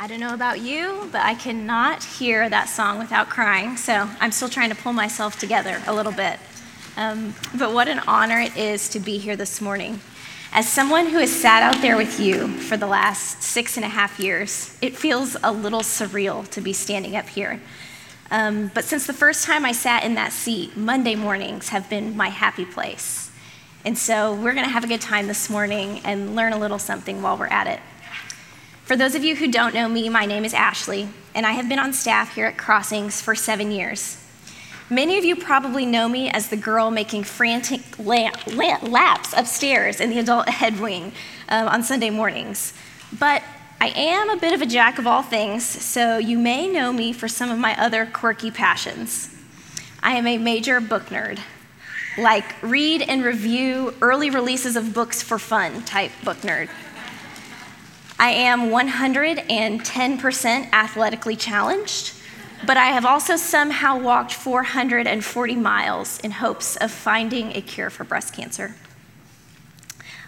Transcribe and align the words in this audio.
I 0.00 0.06
don't 0.06 0.20
know 0.20 0.32
about 0.32 0.60
you, 0.60 1.08
but 1.10 1.22
I 1.22 1.34
cannot 1.34 2.04
hear 2.04 2.48
that 2.48 2.68
song 2.68 3.00
without 3.00 3.28
crying, 3.28 3.76
so 3.76 4.08
I'm 4.20 4.30
still 4.30 4.48
trying 4.48 4.70
to 4.70 4.76
pull 4.76 4.92
myself 4.92 5.40
together 5.40 5.82
a 5.88 5.92
little 5.92 6.12
bit. 6.12 6.38
Um, 6.96 7.34
but 7.58 7.72
what 7.72 7.88
an 7.88 7.98
honor 8.06 8.38
it 8.38 8.56
is 8.56 8.88
to 8.90 9.00
be 9.00 9.18
here 9.18 9.34
this 9.34 9.60
morning. 9.60 9.98
As 10.52 10.68
someone 10.68 11.06
who 11.06 11.18
has 11.18 11.32
sat 11.32 11.64
out 11.64 11.82
there 11.82 11.96
with 11.96 12.20
you 12.20 12.46
for 12.46 12.76
the 12.76 12.86
last 12.86 13.42
six 13.42 13.76
and 13.76 13.84
a 13.84 13.88
half 13.88 14.20
years, 14.20 14.78
it 14.80 14.96
feels 14.96 15.36
a 15.42 15.50
little 15.50 15.80
surreal 15.80 16.48
to 16.50 16.60
be 16.60 16.72
standing 16.72 17.16
up 17.16 17.28
here. 17.28 17.60
Um, 18.30 18.70
but 18.72 18.84
since 18.84 19.04
the 19.04 19.12
first 19.12 19.46
time 19.46 19.64
I 19.64 19.72
sat 19.72 20.04
in 20.04 20.14
that 20.14 20.30
seat, 20.30 20.76
Monday 20.76 21.16
mornings 21.16 21.70
have 21.70 21.90
been 21.90 22.16
my 22.16 22.28
happy 22.28 22.64
place. 22.64 23.32
And 23.84 23.98
so 23.98 24.32
we're 24.32 24.54
going 24.54 24.66
to 24.66 24.72
have 24.72 24.84
a 24.84 24.88
good 24.88 25.00
time 25.00 25.26
this 25.26 25.50
morning 25.50 26.02
and 26.04 26.36
learn 26.36 26.52
a 26.52 26.58
little 26.58 26.78
something 26.78 27.20
while 27.20 27.36
we're 27.36 27.46
at 27.46 27.66
it. 27.66 27.80
For 28.88 28.96
those 28.96 29.14
of 29.14 29.22
you 29.22 29.36
who 29.36 29.48
don't 29.48 29.74
know 29.74 29.86
me, 29.86 30.08
my 30.08 30.24
name 30.24 30.46
is 30.46 30.54
Ashley, 30.54 31.10
and 31.34 31.44
I 31.44 31.52
have 31.52 31.68
been 31.68 31.78
on 31.78 31.92
staff 31.92 32.34
here 32.34 32.46
at 32.46 32.56
Crossings 32.56 33.20
for 33.20 33.34
seven 33.34 33.70
years. 33.70 34.16
Many 34.88 35.18
of 35.18 35.26
you 35.26 35.36
probably 35.36 35.84
know 35.84 36.08
me 36.08 36.30
as 36.30 36.48
the 36.48 36.56
girl 36.56 36.90
making 36.90 37.24
frantic 37.24 37.82
la- 37.98 38.30
la- 38.46 38.78
laps 38.80 39.34
upstairs 39.36 40.00
in 40.00 40.08
the 40.08 40.18
adult 40.18 40.48
head 40.48 40.80
wing 40.80 41.12
um, 41.50 41.68
on 41.68 41.82
Sunday 41.82 42.08
mornings. 42.08 42.72
But 43.18 43.42
I 43.78 43.88
am 43.88 44.30
a 44.30 44.38
bit 44.38 44.54
of 44.54 44.62
a 44.62 44.66
jack 44.66 44.98
of 44.98 45.06
all 45.06 45.22
things, 45.22 45.66
so 45.66 46.16
you 46.16 46.38
may 46.38 46.66
know 46.66 46.90
me 46.90 47.12
for 47.12 47.28
some 47.28 47.50
of 47.50 47.58
my 47.58 47.78
other 47.78 48.06
quirky 48.06 48.50
passions. 48.50 49.28
I 50.02 50.12
am 50.12 50.26
a 50.26 50.38
major 50.38 50.80
book 50.80 51.10
nerd, 51.10 51.38
like 52.16 52.54
read 52.62 53.02
and 53.02 53.22
review 53.22 53.92
early 54.00 54.30
releases 54.30 54.76
of 54.76 54.94
books 54.94 55.22
for 55.22 55.38
fun 55.38 55.82
type 55.82 56.12
book 56.24 56.38
nerd. 56.38 56.70
I 58.20 58.30
am 58.30 58.70
110% 58.70 60.72
athletically 60.72 61.36
challenged, 61.36 62.14
but 62.66 62.76
I 62.76 62.86
have 62.86 63.04
also 63.04 63.36
somehow 63.36 63.96
walked 63.96 64.34
440 64.34 65.54
miles 65.54 66.18
in 66.20 66.32
hopes 66.32 66.74
of 66.76 66.90
finding 66.90 67.56
a 67.56 67.60
cure 67.60 67.90
for 67.90 68.02
breast 68.02 68.34
cancer. 68.34 68.74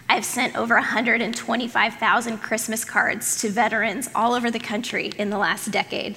I've 0.07 0.23
sent 0.23 0.55
over 0.55 0.75
125,000 0.75 2.37
Christmas 2.37 2.85
cards 2.85 3.41
to 3.41 3.49
veterans 3.49 4.09
all 4.15 4.33
over 4.33 4.49
the 4.49 4.59
country 4.59 5.11
in 5.17 5.29
the 5.29 5.37
last 5.37 5.71
decade. 5.71 6.15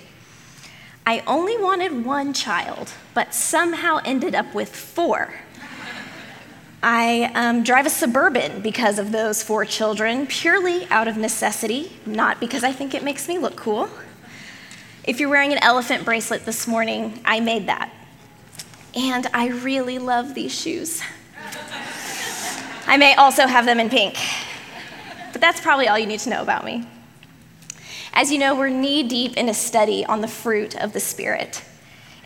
I 1.06 1.22
only 1.26 1.58
wanted 1.58 2.04
one 2.04 2.32
child, 2.32 2.92
but 3.14 3.34
somehow 3.34 4.00
ended 4.04 4.34
up 4.34 4.54
with 4.54 4.74
four. 4.74 5.34
I 6.86 7.30
um, 7.34 7.62
drive 7.62 7.86
a 7.86 7.90
Suburban 7.90 8.60
because 8.60 8.98
of 8.98 9.10
those 9.10 9.42
four 9.42 9.64
children, 9.64 10.26
purely 10.26 10.86
out 10.90 11.08
of 11.08 11.16
necessity, 11.16 11.90
not 12.04 12.40
because 12.40 12.62
I 12.62 12.72
think 12.72 12.92
it 12.92 13.02
makes 13.02 13.26
me 13.26 13.38
look 13.38 13.56
cool. 13.56 13.88
If 15.02 15.18
you're 15.18 15.30
wearing 15.30 15.52
an 15.52 15.60
elephant 15.62 16.04
bracelet 16.04 16.44
this 16.44 16.66
morning, 16.66 17.22
I 17.24 17.40
made 17.40 17.68
that. 17.68 17.90
And 18.94 19.26
I 19.32 19.46
really 19.46 19.98
love 19.98 20.34
these 20.34 20.54
shoes. 20.54 21.00
I 22.86 22.98
may 22.98 23.14
also 23.14 23.46
have 23.46 23.64
them 23.64 23.80
in 23.80 23.88
pink. 23.88 24.18
But 25.32 25.40
that's 25.40 25.62
probably 25.62 25.88
all 25.88 25.98
you 25.98 26.06
need 26.06 26.20
to 26.20 26.28
know 26.28 26.42
about 26.42 26.66
me. 26.66 26.86
As 28.12 28.30
you 28.30 28.36
know, 28.36 28.54
we're 28.54 28.68
knee 28.68 29.04
deep 29.04 29.38
in 29.38 29.48
a 29.48 29.54
study 29.54 30.04
on 30.04 30.20
the 30.20 30.28
fruit 30.28 30.76
of 30.76 30.92
the 30.92 31.00
Spirit. 31.00 31.64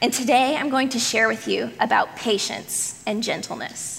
And 0.02 0.12
today 0.12 0.56
I'm 0.56 0.68
going 0.68 0.88
to 0.88 0.98
share 0.98 1.28
with 1.28 1.46
you 1.46 1.70
about 1.78 2.16
patience 2.16 3.00
and 3.06 3.22
gentleness. 3.22 3.97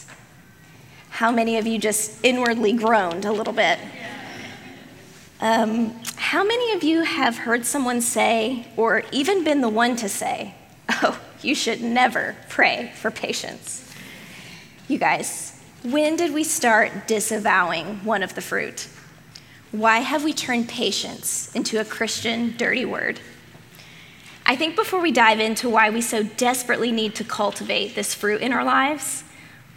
How 1.09 1.31
many 1.31 1.57
of 1.57 1.67
you 1.67 1.77
just 1.77 2.23
inwardly 2.23 2.73
groaned 2.73 3.25
a 3.25 3.31
little 3.31 3.53
bit? 3.53 3.79
Um, 5.41 5.99
how 6.15 6.43
many 6.43 6.73
of 6.73 6.83
you 6.83 7.03
have 7.03 7.37
heard 7.37 7.65
someone 7.65 8.01
say, 8.01 8.67
or 8.75 9.03
even 9.11 9.43
been 9.43 9.61
the 9.61 9.69
one 9.69 9.95
to 9.97 10.09
say, 10.09 10.53
oh, 10.89 11.19
you 11.41 11.55
should 11.55 11.81
never 11.81 12.35
pray 12.49 12.91
for 12.95 13.09
patience? 13.09 13.91
You 14.87 14.97
guys, 14.97 15.59
when 15.83 16.15
did 16.15 16.33
we 16.33 16.43
start 16.43 17.07
disavowing 17.07 18.03
one 18.03 18.21
of 18.21 18.35
the 18.35 18.41
fruit? 18.41 18.87
Why 19.71 19.99
have 19.99 20.23
we 20.23 20.33
turned 20.33 20.67
patience 20.67 21.53
into 21.55 21.79
a 21.79 21.85
Christian 21.85 22.55
dirty 22.57 22.85
word? 22.85 23.19
I 24.45 24.55
think 24.55 24.75
before 24.75 24.99
we 24.99 25.11
dive 25.11 25.39
into 25.39 25.69
why 25.69 25.89
we 25.89 26.01
so 26.01 26.23
desperately 26.23 26.91
need 26.91 27.13
to 27.15 27.23
cultivate 27.23 27.93
this 27.93 28.15
fruit 28.15 28.41
in 28.41 28.51
our 28.51 28.63
lives, 28.63 29.23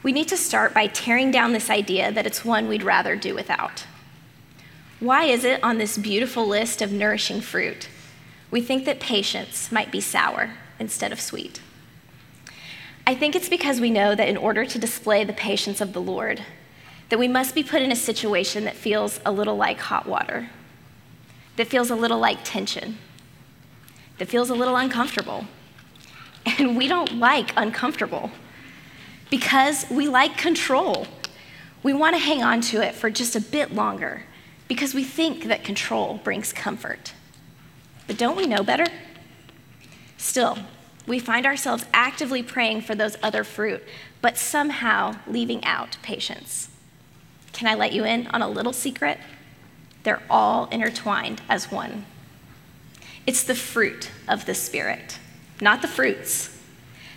we 0.03 0.13
need 0.13 0.29
to 0.29 0.37
start 0.37 0.75
by 0.75 0.89
tearing 0.89 1.31
down 1.31 1.53
this 1.53 1.71
idea 1.71 2.11
that 2.11 2.27
it's 2.27 2.45
one 2.45 2.69
we'd 2.69 2.83
rather 2.83 3.15
do 3.15 3.35
without. 3.35 3.87
Why 4.99 5.25
is 5.25 5.45
it 5.45 5.63
on 5.63 5.79
this 5.79 5.99
beautiful 5.99 6.47
list 6.47 6.83
of 6.83 6.93
nourishing 6.93 7.41
fruit 7.41 7.89
we 8.51 8.61
think 8.61 8.85
that 8.85 9.01
patience 9.01 9.73
might 9.73 9.91
be 9.91 10.01
sour 10.01 10.55
instead 10.79 11.13
of 11.13 11.21
sweet? 11.21 11.61
I 13.07 13.15
think 13.15 13.35
it's 13.35 13.49
because 13.49 13.81
we 13.81 13.91
know 13.91 14.15
that 14.15 14.29
in 14.29 14.37
order 14.37 14.65
to 14.65 14.79
display 14.79 15.25
the 15.25 15.33
patience 15.33 15.81
of 15.81 15.93
the 15.93 16.01
Lord, 16.01 16.45
that 17.09 17.19
we 17.19 17.29
must 17.29 17.55
be 17.55 17.63
put 17.63 17.83
in 17.83 17.91
a 17.91 17.97
situation 17.97 18.65
that 18.65 18.77
feels 18.77 19.21
a 19.25 19.33
little 19.33 19.57
like 19.57 19.81
hot 19.81 20.07
water, 20.07 20.51
that 21.57 21.67
feels 21.67 21.91
a 21.91 21.97
little 21.97 22.19
like 22.19 22.39
tension, 22.45 22.99
that 24.19 24.29
feels 24.29 24.51
a 24.51 24.55
little 24.55 24.77
uncomfortable. 24.77 25.47
And 26.59 26.77
we 26.77 26.89
don't 26.89 27.21
like 27.21 27.53
uncomfortable 27.57 28.33
because 29.33 29.87
we 29.89 30.07
like 30.07 30.37
control. 30.37 31.07
We 31.83 31.95
want 31.95 32.15
to 32.15 32.19
hang 32.19 32.43
on 32.43 32.61
to 32.61 32.87
it 32.87 32.95
for 32.95 33.09
just 33.09 33.35
a 33.35 33.41
bit 33.41 33.73
longer 33.73 34.25
because 34.69 34.93
we 34.93 35.05
think 35.05 35.45
that 35.45 35.65
control 35.65 36.21
brings 36.23 36.53
comfort. 36.53 37.15
But 38.07 38.19
don't 38.19 38.37
we 38.37 38.47
know 38.47 38.63
better? 38.63 38.85
Still, 40.19 40.59
we 41.07 41.19
find 41.19 41.47
ourselves 41.47 41.87
actively 41.95 42.43
praying 42.43 42.83
for 42.83 42.95
those 42.95 43.17
other 43.23 43.43
fruit, 43.43 43.83
but 44.21 44.37
somehow 44.37 45.17
leaving 45.27 45.65
out 45.65 45.97
patience. 46.03 46.69
Can 47.55 47.67
I 47.69 47.75
let 47.75 47.95
you 47.95 48.05
in 48.05 48.27
on 48.27 48.43
a 48.43 48.49
little 48.51 48.75
secret? 48.75 49.17
They're 50.03 50.23
all 50.29 50.67
intertwined 50.67 51.41
as 51.49 51.73
one. 51.73 52.05
It's 53.27 53.45
the 53.45 53.55
fruit 53.55 54.11
of 54.29 54.45
the 54.45 54.55
Spirit, 54.55 55.19
not 55.59 55.81
the 55.81 55.89
fruits. 55.89 56.55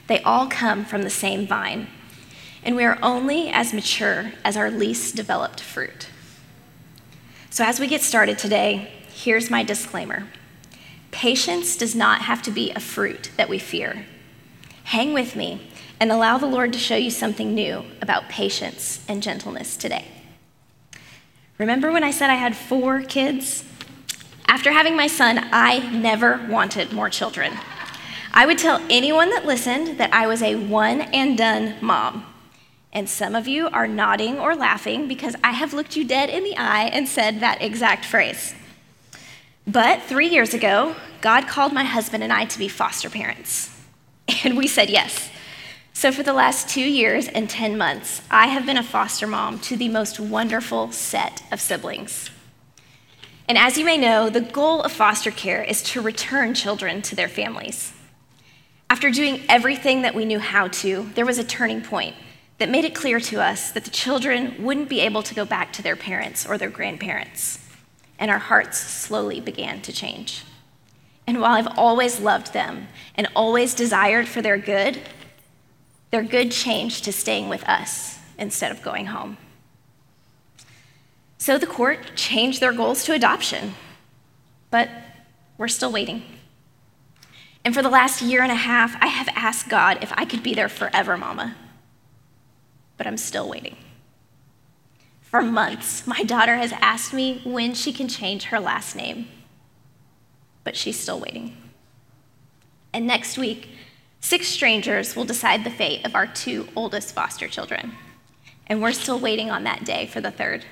They 0.07 0.21
all 0.21 0.47
come 0.47 0.85
from 0.85 1.01
the 1.01 1.09
same 1.09 1.45
vine 1.45 1.89
and 2.65 2.75
we 2.75 2.83
are 2.83 2.97
only 3.01 3.49
as 3.49 3.73
mature 3.73 4.33
as 4.43 4.57
our 4.57 4.71
least 4.71 5.15
developed 5.15 5.61
fruit. 5.61 6.09
So, 7.51 7.63
as 7.63 7.79
we 7.79 7.87
get 7.87 8.01
started 8.01 8.37
today, 8.37 8.91
here's 9.13 9.49
my 9.49 9.63
disclaimer 9.63 10.27
patience 11.11 11.77
does 11.77 11.95
not 11.95 12.23
have 12.23 12.41
to 12.41 12.51
be 12.51 12.71
a 12.71 12.79
fruit 12.81 13.31
that 13.37 13.47
we 13.47 13.57
fear. 13.57 14.05
Hang 14.85 15.13
with 15.13 15.37
me 15.37 15.71
and 15.97 16.11
allow 16.11 16.37
the 16.37 16.45
Lord 16.45 16.73
to 16.73 16.79
show 16.79 16.97
you 16.97 17.09
something 17.09 17.55
new 17.55 17.85
about 18.01 18.27
patience 18.27 19.05
and 19.07 19.23
gentleness 19.23 19.77
today. 19.77 20.05
Remember 21.57 21.89
when 21.89 22.03
I 22.03 22.11
said 22.11 22.29
I 22.29 22.35
had 22.35 22.53
four 22.53 23.01
kids? 23.01 23.63
After 24.45 24.73
having 24.73 24.97
my 24.97 25.07
son, 25.07 25.39
I 25.53 25.79
never 25.89 26.45
wanted 26.49 26.91
more 26.91 27.09
children. 27.09 27.53
I 28.33 28.45
would 28.45 28.57
tell 28.57 28.85
anyone 28.89 29.29
that 29.29 29.45
listened 29.45 29.97
that 29.97 30.13
I 30.13 30.27
was 30.27 30.41
a 30.43 30.55
one 30.55 30.99
and 30.99 31.37
done 31.37 31.75
mom. 31.79 32.25
And 32.95 33.09
some 33.09 33.35
of 33.35 33.45
you 33.45 33.67
are 33.67 33.89
nodding 33.89 34.39
or 34.39 34.55
laughing 34.55 35.09
because 35.09 35.35
I 35.43 35.51
have 35.51 35.73
looked 35.73 35.97
you 35.97 36.05
dead 36.05 36.29
in 36.29 36.45
the 36.45 36.55
eye 36.55 36.85
and 36.85 37.09
said 37.09 37.41
that 37.41 37.61
exact 37.61 38.05
phrase. 38.05 38.55
But 39.67 40.03
three 40.03 40.29
years 40.29 40.53
ago, 40.53 40.95
God 41.19 41.45
called 41.45 41.73
my 41.73 41.83
husband 41.83 42.23
and 42.23 42.31
I 42.31 42.45
to 42.45 42.57
be 42.57 42.69
foster 42.69 43.09
parents. 43.09 43.69
And 44.43 44.57
we 44.57 44.67
said 44.67 44.89
yes. 44.89 45.29
So 45.93 46.11
for 46.11 46.23
the 46.23 46.33
last 46.33 46.69
two 46.69 46.81
years 46.81 47.27
and 47.27 47.49
10 47.49 47.77
months, 47.77 48.21
I 48.31 48.47
have 48.47 48.65
been 48.65 48.77
a 48.77 48.83
foster 48.83 49.27
mom 49.27 49.59
to 49.61 49.75
the 49.75 49.89
most 49.89 50.19
wonderful 50.19 50.91
set 50.91 51.43
of 51.51 51.61
siblings. 51.61 52.29
And 53.47 53.57
as 53.57 53.77
you 53.77 53.85
may 53.85 53.97
know, 53.97 54.29
the 54.29 54.41
goal 54.41 54.81
of 54.81 54.91
foster 54.91 55.31
care 55.31 55.63
is 55.63 55.83
to 55.83 56.01
return 56.01 56.53
children 56.53 57.01
to 57.03 57.15
their 57.15 57.27
families. 57.27 57.93
After 58.89 59.11
doing 59.11 59.43
everything 59.47 60.01
that 60.03 60.15
we 60.15 60.25
knew 60.25 60.39
how 60.39 60.69
to, 60.69 61.09
there 61.13 61.25
was 61.25 61.37
a 61.37 61.43
turning 61.43 61.81
point 61.81 62.15
that 62.57 62.69
made 62.69 62.85
it 62.85 62.95
clear 62.95 63.19
to 63.19 63.41
us 63.41 63.71
that 63.71 63.83
the 63.83 63.91
children 63.91 64.55
wouldn't 64.63 64.89
be 64.89 65.01
able 65.01 65.23
to 65.23 65.35
go 65.35 65.45
back 65.45 65.73
to 65.73 65.81
their 65.81 65.95
parents 65.95 66.45
or 66.45 66.57
their 66.57 66.69
grandparents. 66.69 67.59
And 68.17 68.31
our 68.31 68.39
hearts 68.39 68.77
slowly 68.77 69.41
began 69.41 69.81
to 69.81 69.91
change. 69.91 70.43
And 71.27 71.41
while 71.41 71.53
I've 71.53 71.77
always 71.77 72.19
loved 72.19 72.53
them 72.53 72.87
and 73.15 73.27
always 73.35 73.73
desired 73.73 74.27
for 74.27 74.41
their 74.41 74.57
good, 74.57 75.01
their 76.11 76.23
good 76.23 76.51
changed 76.51 77.03
to 77.05 77.11
staying 77.11 77.49
with 77.49 77.67
us 77.67 78.19
instead 78.37 78.71
of 78.71 78.81
going 78.81 79.07
home. 79.07 79.37
So 81.37 81.57
the 81.57 81.67
court 81.67 82.15
changed 82.15 82.61
their 82.61 82.73
goals 82.73 83.03
to 83.03 83.13
adoption, 83.13 83.73
but 84.71 84.89
we're 85.57 85.67
still 85.67 85.91
waiting. 85.91 86.23
And 87.65 87.73
for 87.73 87.81
the 87.81 87.89
last 87.89 88.21
year 88.21 88.41
and 88.41 88.51
a 88.51 88.55
half, 88.55 88.95
I 89.01 89.07
have 89.07 89.27
asked 89.35 89.67
God 89.67 89.97
if 90.01 90.13
I 90.15 90.23
could 90.23 90.43
be 90.43 90.53
their 90.53 90.69
forever 90.69 91.17
mama 91.17 91.55
but 92.97 93.07
I'm 93.07 93.17
still 93.17 93.49
waiting. 93.49 93.77
For 95.21 95.41
months, 95.41 96.07
my 96.07 96.23
daughter 96.23 96.55
has 96.55 96.71
asked 96.73 97.13
me 97.13 97.41
when 97.43 97.73
she 97.73 97.91
can 97.91 98.07
change 98.07 98.45
her 98.45 98.59
last 98.59 98.95
name. 98.95 99.27
but 100.63 100.75
she's 100.75 100.99
still 100.99 101.19
waiting. 101.19 101.55
And 102.91 103.05
next 103.05 103.37
week, 103.37 103.69
six 104.19 104.47
strangers 104.47 105.15
will 105.15 105.25
decide 105.25 105.63
the 105.63 105.69
fate 105.69 106.03
of 106.05 106.15
our 106.15 106.25
two 106.25 106.67
oldest 106.75 107.13
foster 107.13 107.47
children. 107.47 107.93
And 108.65 108.81
we're 108.81 108.91
still 108.91 109.19
waiting 109.19 109.51
on 109.51 109.63
that 109.65 109.85
day 109.85 110.07
for 110.07 110.21
the 110.21 110.31
third. 110.31 110.65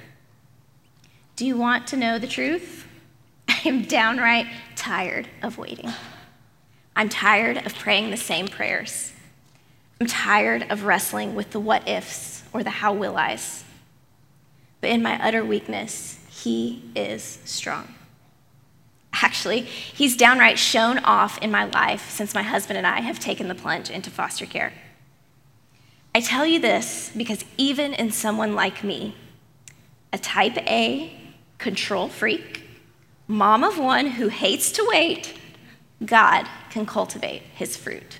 Do 1.35 1.45
you 1.45 1.57
want 1.57 1.85
to 1.87 1.97
know 1.97 2.17
the 2.17 2.27
truth? 2.27 2.87
I 3.47 3.59
am 3.65 3.83
downright 3.83 4.47
tired 4.75 5.27
of 5.43 5.59
waiting. 5.59 5.91
I'm 6.95 7.09
tired 7.09 7.57
of 7.65 7.75
praying 7.75 8.09
the 8.09 8.17
same 8.17 8.47
prayers. 8.47 9.12
I'm 10.03 10.09
tired 10.09 10.69
of 10.69 10.83
wrestling 10.83 11.33
with 11.33 11.51
the 11.51 11.61
what 11.61 11.87
ifs 11.87 12.43
or 12.51 12.61
the 12.61 12.69
how 12.69 12.91
will 12.91 13.15
I's. 13.15 13.63
But 14.81 14.89
in 14.89 15.01
my 15.01 15.17
utter 15.25 15.45
weakness, 15.45 16.19
He 16.29 16.91
is 16.93 17.39
strong. 17.45 17.95
Actually, 19.13 19.61
He's 19.61 20.17
downright 20.17 20.59
shown 20.59 20.97
off 20.99 21.37
in 21.37 21.51
my 21.51 21.63
life 21.63 22.09
since 22.09 22.33
my 22.33 22.41
husband 22.41 22.77
and 22.77 22.85
I 22.85 22.99
have 22.99 23.17
taken 23.17 23.47
the 23.47 23.55
plunge 23.55 23.89
into 23.89 24.09
foster 24.09 24.45
care. 24.45 24.73
I 26.13 26.19
tell 26.19 26.45
you 26.45 26.59
this 26.59 27.09
because 27.15 27.45
even 27.57 27.93
in 27.93 28.11
someone 28.11 28.55
like 28.55 28.83
me, 28.83 29.15
a 30.11 30.17
type 30.17 30.57
A 30.67 31.17
control 31.59 32.09
freak, 32.09 32.63
mom 33.25 33.63
of 33.63 33.79
one 33.79 34.07
who 34.07 34.27
hates 34.27 34.69
to 34.73 34.85
wait, 34.91 35.33
God 36.05 36.45
can 36.71 36.85
cultivate 36.85 37.43
his 37.55 37.77
fruit 37.77 38.19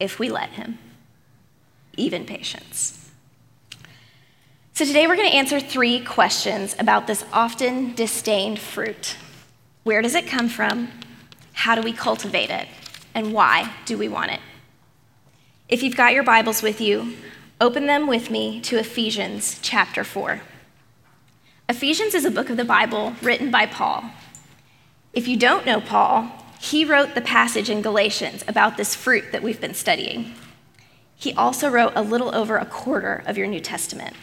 if 0.00 0.18
we 0.18 0.30
let 0.30 0.50
him, 0.50 0.78
even 1.96 2.24
patience. 2.24 2.96
So 4.72 4.86
today 4.86 5.06
we're 5.06 5.16
going 5.16 5.30
to 5.30 5.36
answer 5.36 5.60
three 5.60 6.00
questions 6.00 6.74
about 6.78 7.06
this 7.06 7.24
often 7.32 7.94
disdained 7.94 8.58
fruit. 8.58 9.16
Where 9.84 10.00
does 10.00 10.14
it 10.14 10.26
come 10.26 10.48
from? 10.48 10.88
How 11.52 11.74
do 11.74 11.82
we 11.82 11.92
cultivate 11.92 12.48
it? 12.48 12.66
And 13.14 13.34
why 13.34 13.72
do 13.84 13.98
we 13.98 14.08
want 14.08 14.30
it? 14.30 14.40
If 15.68 15.82
you've 15.82 15.96
got 15.96 16.14
your 16.14 16.22
Bibles 16.22 16.62
with 16.62 16.80
you, 16.80 17.14
open 17.60 17.86
them 17.86 18.06
with 18.06 18.30
me 18.30 18.60
to 18.62 18.78
Ephesians 18.78 19.58
chapter 19.60 20.02
4. 20.02 20.40
Ephesians 21.68 22.14
is 22.14 22.24
a 22.24 22.30
book 22.30 22.48
of 22.48 22.56
the 22.56 22.64
Bible 22.64 23.14
written 23.20 23.50
by 23.50 23.66
Paul. 23.66 24.10
If 25.12 25.28
you 25.28 25.36
don't 25.36 25.66
know 25.66 25.80
Paul, 25.80 26.30
he 26.60 26.84
wrote 26.84 27.14
the 27.14 27.22
passage 27.22 27.70
in 27.70 27.80
Galatians 27.80 28.44
about 28.46 28.76
this 28.76 28.94
fruit 28.94 29.32
that 29.32 29.42
we've 29.42 29.62
been 29.62 29.72
studying. 29.72 30.34
He 31.16 31.32
also 31.32 31.70
wrote 31.70 31.94
a 31.96 32.02
little 32.02 32.34
over 32.34 32.58
a 32.58 32.66
quarter 32.66 33.22
of 33.24 33.38
your 33.38 33.46
New 33.46 33.60
Testament. 33.60 34.14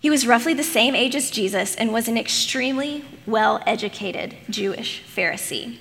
He 0.00 0.08
was 0.08 0.26
roughly 0.26 0.54
the 0.54 0.62
same 0.62 0.94
age 0.94 1.14
as 1.14 1.30
Jesus 1.30 1.74
and 1.76 1.92
was 1.92 2.08
an 2.08 2.16
extremely 2.16 3.04
well 3.26 3.62
educated 3.66 4.34
Jewish 4.48 5.02
Pharisee. 5.14 5.76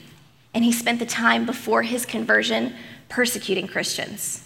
And 0.54 0.66
he 0.66 0.74
spent 0.74 1.00
the 1.00 1.06
time 1.06 1.46
before 1.46 1.84
his 1.84 2.06
conversion 2.06 2.76
persecuting 3.08 3.68
Christians. 3.68 4.46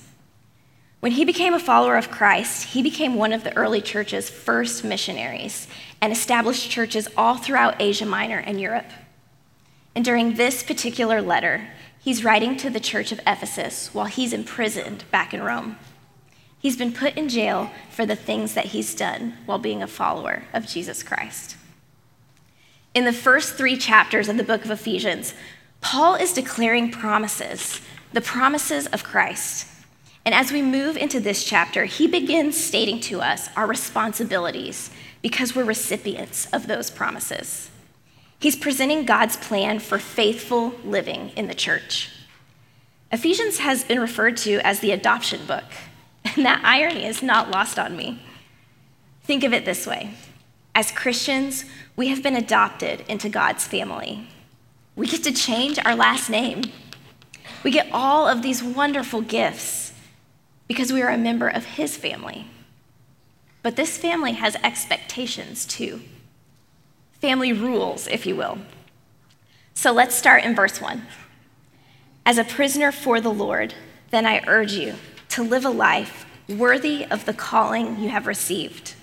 When 0.99 1.13
he 1.13 1.25
became 1.25 1.55
a 1.55 1.59
follower 1.59 1.97
of 1.97 2.11
Christ, 2.11 2.65
he 2.65 2.83
became 2.83 3.15
one 3.15 3.33
of 3.33 3.43
the 3.43 3.55
early 3.57 3.81
church's 3.81 4.29
first 4.29 4.83
missionaries 4.83 5.67
and 6.01 6.13
established 6.13 6.69
churches 6.69 7.09
all 7.17 7.37
throughout 7.37 7.81
Asia 7.81 8.05
Minor 8.05 8.37
and 8.37 8.61
Europe. 8.61 8.85
And 9.95 10.03
during 10.03 10.33
this 10.33 10.63
particular 10.63 11.21
letter, 11.21 11.69
he's 11.99 12.23
writing 12.23 12.57
to 12.57 12.69
the 12.69 12.79
church 12.79 13.11
of 13.11 13.19
Ephesus 13.27 13.93
while 13.93 14.05
he's 14.05 14.33
imprisoned 14.33 15.03
back 15.11 15.33
in 15.33 15.41
Rome. 15.41 15.77
He's 16.59 16.77
been 16.77 16.93
put 16.93 17.17
in 17.17 17.29
jail 17.29 17.71
for 17.89 18.05
the 18.05 18.15
things 18.15 18.53
that 18.53 18.67
he's 18.67 18.95
done 18.95 19.33
while 19.45 19.59
being 19.59 19.83
a 19.83 19.87
follower 19.87 20.43
of 20.53 20.65
Jesus 20.65 21.03
Christ. 21.03 21.57
In 22.93 23.05
the 23.05 23.13
first 23.13 23.55
three 23.55 23.75
chapters 23.75 24.29
of 24.29 24.37
the 24.37 24.43
book 24.43 24.63
of 24.63 24.71
Ephesians, 24.71 25.33
Paul 25.81 26.15
is 26.15 26.33
declaring 26.33 26.89
promises 26.89 27.81
the 28.13 28.21
promises 28.21 28.87
of 28.87 29.03
Christ. 29.03 29.67
And 30.25 30.33
as 30.33 30.51
we 30.51 30.61
move 30.61 30.95
into 30.95 31.19
this 31.19 31.43
chapter, 31.43 31.85
he 31.85 32.07
begins 32.07 32.61
stating 32.61 33.01
to 33.01 33.21
us 33.21 33.49
our 33.57 33.67
responsibilities 33.67 34.89
because 35.21 35.55
we're 35.55 35.65
recipients 35.65 36.45
of 36.53 36.67
those 36.67 36.89
promises. 36.89 37.69
He's 38.43 38.57
presenting 38.57 39.05
God's 39.05 39.37
plan 39.37 39.79
for 39.79 39.97
faithful 39.97 40.73
living 40.83 41.31
in 41.37 41.47
the 41.47 41.55
church. 41.55 42.11
Ephesians 43.09 43.59
has 43.59 43.85
been 43.85 44.01
referred 44.01 44.35
to 44.39 44.59
as 44.67 44.81
the 44.81 44.91
adoption 44.91 45.45
book, 45.45 45.63
and 46.25 46.45
that 46.45 46.59
irony 46.61 47.05
is 47.05 47.23
not 47.23 47.51
lost 47.51 47.79
on 47.79 47.95
me. 47.95 48.21
Think 49.23 49.45
of 49.45 49.53
it 49.53 49.63
this 49.63 49.87
way 49.87 50.15
as 50.75 50.91
Christians, 50.91 51.63
we 51.95 52.09
have 52.09 52.21
been 52.21 52.35
adopted 52.35 53.05
into 53.07 53.29
God's 53.29 53.65
family. 53.65 54.27
We 54.97 55.07
get 55.07 55.23
to 55.23 55.31
change 55.31 55.79
our 55.85 55.95
last 55.95 56.29
name 56.29 56.63
we 57.63 57.71
get 57.71 57.87
all 57.93 58.27
of 58.27 58.41
these 58.41 58.61
wonderful 58.61 59.21
gifts 59.21 59.93
because 60.67 60.91
we 60.91 61.01
are 61.01 61.09
a 61.11 61.17
member 61.17 61.47
of 61.47 61.63
His 61.63 61.95
family. 61.95 62.47
But 63.61 63.77
this 63.77 63.97
family 63.97 64.33
has 64.33 64.57
expectations 64.57 65.65
too 65.65 66.01
family 67.23 67.53
rules, 67.53 68.05
if 68.07 68.25
you 68.25 68.35
will. 68.35 68.57
So 69.73 69.93
let's 69.93 70.13
start 70.13 70.43
in 70.43 70.53
verse 70.53 70.81
1. 70.81 71.03
As 72.25 72.37
a 72.37 72.43
prisoner 72.43 72.91
for 72.91 73.21
the 73.21 73.31
Lord, 73.31 73.73
then 74.11 74.25
I 74.25 74.43
urge 74.45 74.73
you 74.73 74.95
to 75.29 75.41
live 75.41 75.63
a 75.63 75.69
life 75.69 76.25
worthy 76.49 77.05
of 77.05 77.23
the 77.23 77.33
calling 77.33 77.97
you 77.97 78.09
have 78.09 78.27
received. 78.27 78.95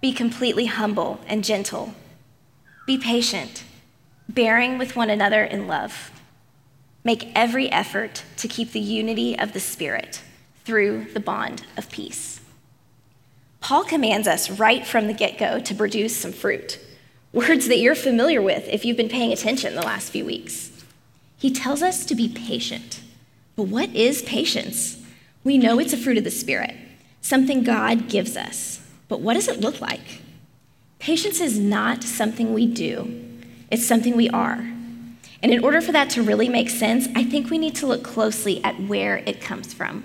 Be 0.00 0.12
completely 0.12 0.66
humble 0.66 1.20
and 1.28 1.44
gentle. 1.44 1.94
Be 2.84 2.98
patient, 2.98 3.62
bearing 4.28 4.76
with 4.76 4.96
one 4.96 5.08
another 5.08 5.44
in 5.44 5.68
love. 5.68 6.10
Make 7.04 7.30
every 7.36 7.70
effort 7.70 8.24
to 8.38 8.48
keep 8.48 8.72
the 8.72 8.80
unity 8.80 9.38
of 9.38 9.52
the 9.52 9.60
Spirit 9.60 10.20
through 10.64 11.04
the 11.14 11.20
bond 11.20 11.62
of 11.76 11.92
peace. 11.92 12.40
Paul 13.60 13.84
commands 13.84 14.26
us 14.26 14.50
right 14.50 14.84
from 14.84 15.06
the 15.06 15.14
get 15.14 15.38
go 15.38 15.60
to 15.60 15.74
produce 15.76 16.16
some 16.16 16.32
fruit, 16.32 16.80
words 17.32 17.68
that 17.68 17.78
you're 17.78 17.94
familiar 17.94 18.42
with 18.42 18.68
if 18.68 18.84
you've 18.84 18.96
been 18.96 19.08
paying 19.08 19.32
attention 19.32 19.74
the 19.74 19.82
last 19.82 20.10
few 20.10 20.24
weeks. 20.24 20.70
He 21.36 21.52
tells 21.52 21.82
us 21.82 22.04
to 22.06 22.14
be 22.14 22.28
patient. 22.28 23.00
But 23.56 23.64
what 23.64 23.94
is 23.94 24.22
patience? 24.22 25.02
We 25.44 25.58
know 25.58 25.78
it's 25.78 25.92
a 25.92 25.96
fruit 25.96 26.18
of 26.18 26.24
the 26.24 26.30
Spirit, 26.30 26.74
something 27.20 27.62
God 27.62 28.08
gives 28.08 28.36
us. 28.36 28.86
But 29.08 29.20
what 29.20 29.34
does 29.34 29.48
it 29.48 29.60
look 29.60 29.80
like? 29.80 30.22
Patience 30.98 31.40
is 31.40 31.58
not 31.58 32.04
something 32.04 32.52
we 32.52 32.66
do, 32.66 33.38
it's 33.70 33.86
something 33.86 34.16
we 34.16 34.28
are. 34.30 34.66
And 35.42 35.52
in 35.52 35.64
order 35.64 35.80
for 35.80 35.92
that 35.92 36.10
to 36.10 36.22
really 36.22 36.48
make 36.50 36.68
sense, 36.68 37.08
I 37.14 37.24
think 37.24 37.48
we 37.48 37.56
need 37.56 37.74
to 37.76 37.86
look 37.86 38.02
closely 38.02 38.62
at 38.62 38.78
where 38.82 39.18
it 39.18 39.40
comes 39.40 39.72
from. 39.72 40.04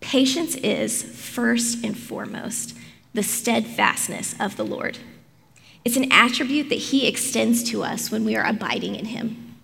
Patience 0.00 0.54
is, 0.56 1.02
first 1.02 1.84
and 1.84 1.98
foremost, 1.98 2.76
the 3.12 3.22
steadfastness 3.22 4.36
of 4.38 4.56
the 4.56 4.64
Lord. 4.64 4.98
It's 5.84 5.96
an 5.96 6.10
attribute 6.10 6.70
that 6.70 6.76
He 6.76 7.06
extends 7.06 7.62
to 7.70 7.82
us 7.82 8.10
when 8.10 8.24
we 8.24 8.36
are 8.36 8.46
abiding 8.46 8.94
in 8.94 9.06
Him. 9.06 9.56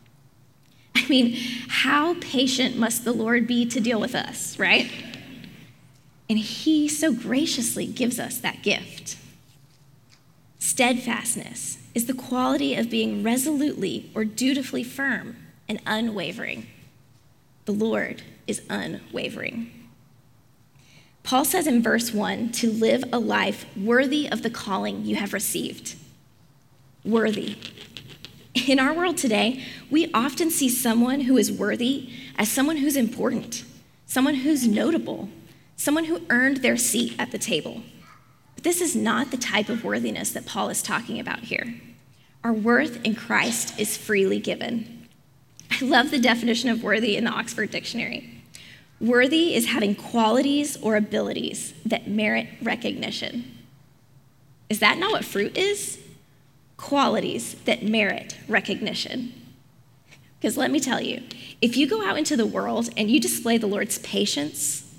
I 0.94 1.06
mean, 1.08 1.36
how 1.68 2.14
patient 2.20 2.76
must 2.76 3.04
the 3.04 3.12
Lord 3.12 3.46
be 3.46 3.64
to 3.66 3.80
deal 3.80 4.00
with 4.00 4.14
us, 4.14 4.58
right? 4.58 4.90
And 6.28 6.38
He 6.38 6.88
so 6.88 7.12
graciously 7.12 7.86
gives 7.86 8.20
us 8.20 8.38
that 8.38 8.62
gift. 8.62 9.16
Steadfastness 10.58 11.78
is 11.94 12.06
the 12.06 12.14
quality 12.14 12.74
of 12.74 12.90
being 12.90 13.22
resolutely 13.22 14.10
or 14.14 14.24
dutifully 14.24 14.84
firm 14.84 15.36
and 15.68 15.80
unwavering. 15.86 16.66
The 17.64 17.72
Lord 17.72 18.22
is 18.46 18.62
unwavering. 18.68 19.70
Paul 21.22 21.44
says 21.44 21.66
in 21.66 21.82
verse 21.82 22.12
1 22.12 22.52
to 22.52 22.70
live 22.70 23.04
a 23.12 23.18
life 23.18 23.64
worthy 23.76 24.30
of 24.30 24.42
the 24.42 24.50
calling 24.50 25.04
you 25.04 25.16
have 25.16 25.32
received. 25.32 25.96
Worthy. 27.04 27.56
In 28.66 28.78
our 28.78 28.92
world 28.92 29.16
today, 29.16 29.64
we 29.90 30.10
often 30.12 30.50
see 30.50 30.68
someone 30.68 31.22
who 31.22 31.38
is 31.38 31.50
worthy 31.50 32.10
as 32.36 32.50
someone 32.50 32.78
who's 32.78 32.96
important, 32.96 33.64
someone 34.06 34.34
who's 34.36 34.66
notable, 34.66 35.28
someone 35.76 36.04
who 36.04 36.22
earned 36.28 36.58
their 36.58 36.76
seat 36.76 37.14
at 37.18 37.32
the 37.32 37.38
table. 37.38 37.82
But 38.54 38.64
this 38.64 38.82
is 38.82 38.94
not 38.94 39.30
the 39.30 39.38
type 39.38 39.70
of 39.70 39.84
worthiness 39.84 40.32
that 40.32 40.44
Paul 40.44 40.68
is 40.68 40.82
talking 40.82 41.18
about 41.18 41.40
here. 41.40 41.74
Our 42.44 42.52
worth 42.52 43.02
in 43.04 43.14
Christ 43.14 43.78
is 43.78 43.96
freely 43.96 44.40
given. 44.40 45.08
I 45.70 45.84
love 45.84 46.10
the 46.10 46.18
definition 46.18 46.68
of 46.68 46.82
worthy 46.82 47.16
in 47.16 47.24
the 47.24 47.30
Oxford 47.30 47.70
Dictionary. 47.70 48.42
Worthy 49.00 49.54
is 49.54 49.66
having 49.66 49.94
qualities 49.94 50.76
or 50.82 50.96
abilities 50.96 51.72
that 51.86 52.08
merit 52.08 52.48
recognition. 52.60 53.58
Is 54.68 54.80
that 54.80 54.98
not 54.98 55.12
what 55.12 55.24
fruit 55.24 55.56
is? 55.56 55.99
Qualities 56.80 57.54
that 57.66 57.82
merit 57.82 58.38
recognition. 58.48 59.34
Because 60.40 60.56
let 60.56 60.70
me 60.70 60.80
tell 60.80 61.00
you, 61.00 61.22
if 61.60 61.76
you 61.76 61.86
go 61.86 62.02
out 62.02 62.16
into 62.16 62.38
the 62.38 62.46
world 62.46 62.88
and 62.96 63.10
you 63.10 63.20
display 63.20 63.58
the 63.58 63.66
Lord's 63.66 63.98
patience, 63.98 64.90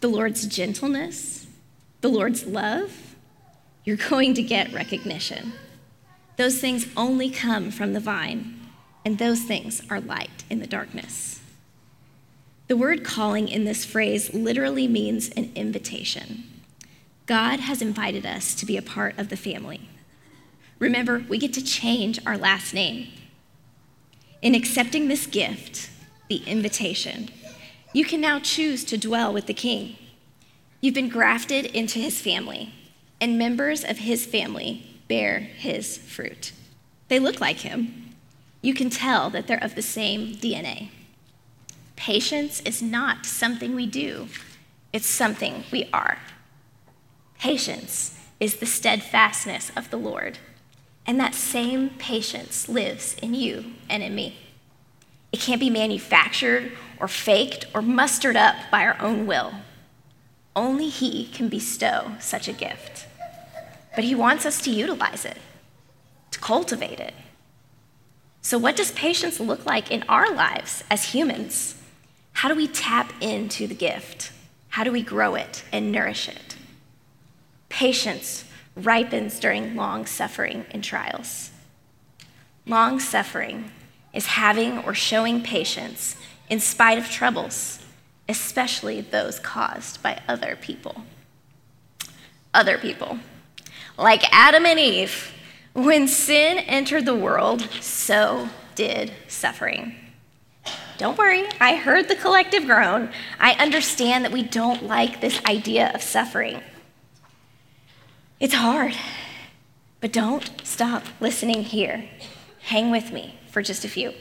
the 0.00 0.08
Lord's 0.08 0.46
gentleness, 0.46 1.46
the 2.02 2.10
Lord's 2.10 2.44
love, 2.44 3.16
you're 3.84 3.96
going 3.96 4.34
to 4.34 4.42
get 4.42 4.74
recognition. 4.74 5.54
Those 6.36 6.60
things 6.60 6.86
only 6.96 7.30
come 7.30 7.70
from 7.70 7.94
the 7.94 8.00
vine, 8.00 8.60
and 9.04 9.16
those 9.16 9.40
things 9.40 9.80
are 9.88 10.00
light 10.00 10.44
in 10.50 10.60
the 10.60 10.66
darkness. 10.66 11.40
The 12.68 12.76
word 12.76 13.04
calling 13.04 13.48
in 13.48 13.64
this 13.64 13.86
phrase 13.86 14.34
literally 14.34 14.86
means 14.86 15.30
an 15.30 15.50
invitation. 15.54 16.44
God 17.24 17.60
has 17.60 17.80
invited 17.80 18.26
us 18.26 18.54
to 18.56 18.66
be 18.66 18.76
a 18.76 18.82
part 18.82 19.18
of 19.18 19.30
the 19.30 19.36
family. 19.36 19.88
Remember, 20.78 21.24
we 21.28 21.38
get 21.38 21.52
to 21.54 21.64
change 21.64 22.18
our 22.26 22.36
last 22.36 22.74
name. 22.74 23.08
In 24.40 24.54
accepting 24.54 25.08
this 25.08 25.26
gift, 25.26 25.90
the 26.28 26.42
invitation, 26.46 27.28
you 27.92 28.04
can 28.04 28.20
now 28.20 28.40
choose 28.40 28.84
to 28.84 28.96
dwell 28.98 29.32
with 29.32 29.46
the 29.46 29.54
King. 29.54 29.96
You've 30.80 30.94
been 30.94 31.08
grafted 31.08 31.66
into 31.66 31.98
his 31.98 32.20
family, 32.20 32.74
and 33.20 33.38
members 33.38 33.84
of 33.84 33.98
his 33.98 34.26
family 34.26 34.86
bear 35.06 35.38
his 35.38 35.98
fruit. 35.98 36.52
They 37.08 37.18
look 37.18 37.40
like 37.40 37.58
him. 37.58 38.14
You 38.62 38.74
can 38.74 38.90
tell 38.90 39.30
that 39.30 39.46
they're 39.46 39.62
of 39.62 39.74
the 39.74 39.82
same 39.82 40.34
DNA. 40.34 40.88
Patience 41.94 42.60
is 42.62 42.82
not 42.82 43.26
something 43.26 43.74
we 43.74 43.86
do, 43.86 44.28
it's 44.92 45.06
something 45.06 45.64
we 45.70 45.88
are. 45.92 46.18
Patience 47.38 48.18
is 48.40 48.56
the 48.56 48.66
steadfastness 48.66 49.70
of 49.76 49.90
the 49.90 49.96
Lord, 49.96 50.38
and 51.06 51.18
that 51.18 51.34
same 51.34 51.90
patience 51.90 52.68
lives 52.68 53.16
in 53.22 53.34
you 53.34 53.72
and 53.88 54.02
in 54.02 54.14
me. 54.14 54.36
It 55.32 55.40
can't 55.40 55.60
be 55.60 55.70
manufactured 55.70 56.72
or 57.00 57.08
faked 57.08 57.66
or 57.74 57.82
mustered 57.82 58.36
up 58.36 58.54
by 58.70 58.84
our 58.84 59.00
own 59.00 59.26
will. 59.26 59.52
Only 60.54 60.88
He 60.88 61.26
can 61.26 61.48
bestow 61.48 62.12
such 62.20 62.46
a 62.48 62.52
gift. 62.52 63.06
But 63.94 64.04
He 64.04 64.14
wants 64.14 64.46
us 64.46 64.60
to 64.62 64.70
utilize 64.70 65.24
it, 65.24 65.38
to 66.30 66.38
cultivate 66.38 67.00
it. 67.00 67.14
So, 68.42 68.58
what 68.58 68.76
does 68.76 68.92
patience 68.92 69.40
look 69.40 69.64
like 69.64 69.90
in 69.90 70.04
our 70.08 70.30
lives 70.32 70.84
as 70.90 71.12
humans? 71.12 71.76
How 72.34 72.48
do 72.48 72.54
we 72.54 72.66
tap 72.66 73.12
into 73.20 73.66
the 73.66 73.74
gift? 73.74 74.32
How 74.70 74.84
do 74.84 74.92
we 74.92 75.02
grow 75.02 75.34
it 75.34 75.64
and 75.72 75.92
nourish 75.92 76.28
it? 76.28 76.56
Patience 77.68 78.44
ripens 78.74 79.38
during 79.38 79.76
long 79.76 80.06
suffering 80.06 80.66
and 80.70 80.82
trials. 80.82 81.50
Long 82.66 83.00
suffering 83.00 83.70
is 84.12 84.26
having 84.26 84.78
or 84.78 84.94
showing 84.94 85.42
patience 85.42 86.16
in 86.48 86.60
spite 86.60 86.98
of 86.98 87.10
troubles 87.10 87.82
especially 88.28 89.00
those 89.00 89.38
caused 89.38 90.02
by 90.02 90.20
other 90.28 90.56
people. 90.60 91.04
Other 92.54 92.78
people. 92.78 93.18
Like 93.98 94.24
Adam 94.32 94.66
and 94.66 94.78
Eve, 94.78 95.32
when 95.72 96.08
sin 96.08 96.58
entered 96.58 97.04
the 97.04 97.14
world, 97.14 97.62
so 97.80 98.48
did 98.74 99.12
suffering. 99.28 99.94
Don't 100.98 101.18
worry, 101.18 101.46
I 101.60 101.76
heard 101.76 102.08
the 102.08 102.16
collective 102.16 102.66
groan. 102.66 103.10
I 103.40 103.52
understand 103.54 104.24
that 104.24 104.32
we 104.32 104.42
don't 104.42 104.84
like 104.84 105.20
this 105.20 105.42
idea 105.44 105.90
of 105.94 106.02
suffering. 106.02 106.62
It's 108.42 108.54
hard, 108.54 108.92
but 110.00 110.12
don't 110.12 110.50
stop 110.64 111.04
listening 111.20 111.62
here. 111.62 112.08
Hang 112.62 112.90
with 112.90 113.12
me 113.12 113.38
for 113.46 113.62
just 113.62 113.84
a 113.84 113.88
few. 113.88 114.14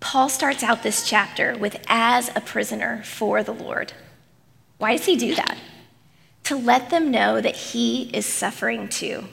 Paul 0.00 0.30
starts 0.30 0.62
out 0.62 0.82
this 0.82 1.06
chapter 1.06 1.54
with 1.54 1.76
as 1.86 2.30
a 2.34 2.40
prisoner 2.40 3.02
for 3.04 3.42
the 3.42 3.52
Lord. 3.52 3.92
Why 4.78 4.96
does 4.96 5.04
he 5.04 5.16
do 5.16 5.34
that? 5.34 5.58
To 6.44 6.56
let 6.56 6.88
them 6.88 7.10
know 7.10 7.42
that 7.42 7.56
he 7.56 8.04
is 8.14 8.24
suffering 8.24 8.88
too. 8.88 9.24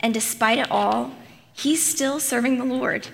And 0.00 0.12
despite 0.12 0.58
it 0.58 0.68
all, 0.68 1.12
he's 1.52 1.86
still 1.86 2.18
serving 2.18 2.58
the 2.58 2.64
Lord. 2.64 3.06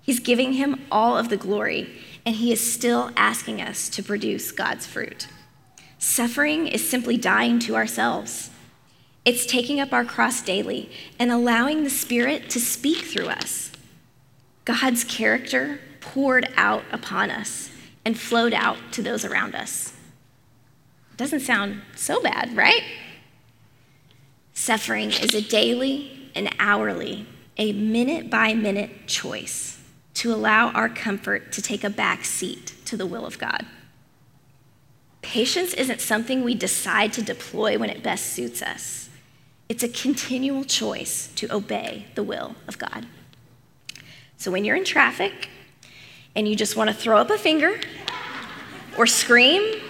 He's 0.00 0.20
giving 0.20 0.52
him 0.52 0.86
all 0.88 1.18
of 1.18 1.30
the 1.30 1.36
glory, 1.36 1.98
and 2.24 2.36
he 2.36 2.52
is 2.52 2.60
still 2.60 3.10
asking 3.16 3.60
us 3.60 3.88
to 3.88 4.04
produce 4.04 4.52
God's 4.52 4.86
fruit. 4.86 5.26
Suffering 5.98 6.68
is 6.68 6.88
simply 6.88 7.16
dying 7.16 7.58
to 7.58 7.74
ourselves. 7.74 8.50
It's 9.28 9.44
taking 9.44 9.78
up 9.78 9.92
our 9.92 10.06
cross 10.06 10.40
daily 10.40 10.90
and 11.18 11.30
allowing 11.30 11.84
the 11.84 11.90
Spirit 11.90 12.48
to 12.48 12.58
speak 12.58 13.04
through 13.04 13.26
us. 13.26 13.70
God's 14.64 15.04
character, 15.04 15.80
poured 16.00 16.48
out 16.56 16.82
upon 16.90 17.30
us 17.30 17.68
and 18.06 18.18
flowed 18.18 18.54
out 18.54 18.78
to 18.92 19.02
those 19.02 19.26
around 19.26 19.54
us. 19.54 19.92
Doesn't 21.18 21.40
sound 21.40 21.82
so 21.94 22.22
bad, 22.22 22.56
right? 22.56 22.82
Suffering 24.54 25.10
is 25.10 25.34
a 25.34 25.42
daily 25.42 26.30
and 26.34 26.48
hourly, 26.58 27.26
a 27.58 27.74
minute 27.74 28.30
by 28.30 28.54
minute 28.54 29.06
choice 29.06 29.78
to 30.14 30.32
allow 30.32 30.70
our 30.70 30.88
comfort 30.88 31.52
to 31.52 31.60
take 31.60 31.84
a 31.84 31.90
back 31.90 32.24
seat 32.24 32.72
to 32.86 32.96
the 32.96 33.04
will 33.04 33.26
of 33.26 33.38
God. 33.38 33.66
Patience 35.20 35.74
isn't 35.74 36.00
something 36.00 36.42
we 36.42 36.54
decide 36.54 37.12
to 37.12 37.22
deploy 37.22 37.76
when 37.76 37.90
it 37.90 38.02
best 38.02 38.32
suits 38.32 38.62
us. 38.62 39.07
It's 39.68 39.82
a 39.82 39.88
continual 39.88 40.64
choice 40.64 41.30
to 41.36 41.54
obey 41.54 42.06
the 42.14 42.22
will 42.22 42.56
of 42.66 42.78
God. 42.78 43.06
So 44.38 44.50
when 44.50 44.64
you're 44.64 44.76
in 44.76 44.84
traffic 44.84 45.50
and 46.34 46.48
you 46.48 46.56
just 46.56 46.76
want 46.76 46.88
to 46.88 46.94
throw 46.94 47.18
up 47.18 47.30
a 47.30 47.36
finger 47.36 47.78
or 48.96 49.06
scream 49.06 49.82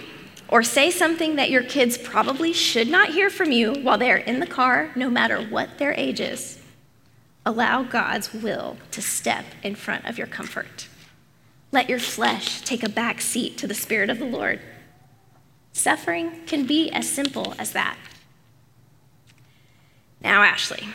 or 0.49 0.63
say 0.63 0.91
something 0.91 1.35
that 1.37 1.49
your 1.49 1.63
kids 1.63 1.97
probably 1.97 2.51
should 2.51 2.89
not 2.89 3.13
hear 3.13 3.29
from 3.29 3.51
you 3.51 3.73
while 3.75 3.97
they're 3.97 4.17
in 4.17 4.39
the 4.39 4.47
car, 4.47 4.91
no 4.95 5.09
matter 5.09 5.41
what 5.41 5.77
their 5.77 5.93
age 5.93 6.19
is, 6.19 6.59
allow 7.45 7.83
God's 7.83 8.33
will 8.33 8.77
to 8.91 9.01
step 9.01 9.45
in 9.63 9.75
front 9.75 10.05
of 10.05 10.17
your 10.17 10.27
comfort. 10.27 10.87
Let 11.71 11.89
your 11.89 11.99
flesh 11.99 12.61
take 12.61 12.83
a 12.83 12.89
back 12.89 13.21
seat 13.21 13.57
to 13.59 13.67
the 13.67 13.75
Spirit 13.75 14.09
of 14.09 14.19
the 14.19 14.25
Lord. 14.25 14.59
Suffering 15.71 16.41
can 16.47 16.65
be 16.65 16.89
as 16.91 17.07
simple 17.07 17.53
as 17.59 17.71
that. 17.73 17.97
Now, 20.21 20.43
Ashley, 20.43 20.87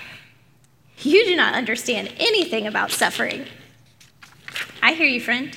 you 0.98 1.24
do 1.24 1.36
not 1.36 1.54
understand 1.54 2.12
anything 2.18 2.66
about 2.66 2.90
suffering. 2.90 3.46
I 4.82 4.92
hear 4.92 5.06
you, 5.06 5.20
friend. 5.20 5.56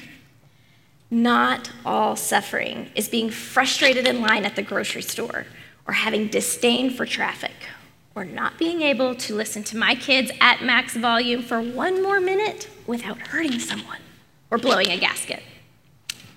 Not 1.09 1.71
all 1.85 2.15
suffering 2.15 2.91
is 2.95 3.07
being 3.07 3.29
frustrated 3.29 4.07
in 4.07 4.21
line 4.21 4.45
at 4.45 4.55
the 4.55 4.61
grocery 4.61 5.01
store, 5.01 5.45
or 5.85 5.93
having 5.93 6.27
disdain 6.27 6.89
for 6.89 7.05
traffic, 7.05 7.53
or 8.15 8.25
not 8.25 8.57
being 8.57 8.81
able 8.81 9.15
to 9.15 9.35
listen 9.35 9.63
to 9.65 9.77
my 9.77 9.95
kids 9.95 10.31
at 10.41 10.63
max 10.63 10.95
volume 10.95 11.41
for 11.41 11.61
one 11.61 12.03
more 12.03 12.19
minute 12.19 12.69
without 12.85 13.19
hurting 13.19 13.59
someone 13.59 13.99
or 14.51 14.57
blowing 14.57 14.91
a 14.91 14.97
gasket. 14.97 15.43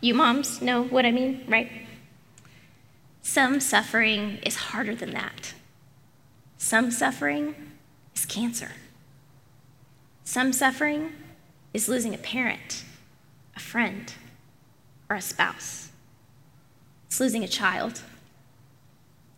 You 0.01 0.15
moms 0.15 0.63
know 0.63 0.83
what 0.83 1.05
I 1.05 1.11
mean, 1.11 1.45
right? 1.49 1.71
Some 3.23 3.61
suffering 3.61 4.39
is 4.47 4.57
harder 4.57 4.95
than 4.95 5.13
that. 5.13 5.55
Some 6.63 6.91
suffering 6.91 7.55
is 8.15 8.27
cancer. 8.27 8.73
Some 10.25 10.53
suffering 10.53 11.11
is 11.73 11.89
losing 11.89 12.15
a 12.15 12.19
parent, 12.19 12.85
a 13.57 13.59
friend, 13.59 14.13
or 15.09 15.17
a 15.17 15.23
spouse. 15.23 15.89
It's 17.07 17.19
losing 17.19 17.43
a 17.43 17.49
child. 17.49 18.03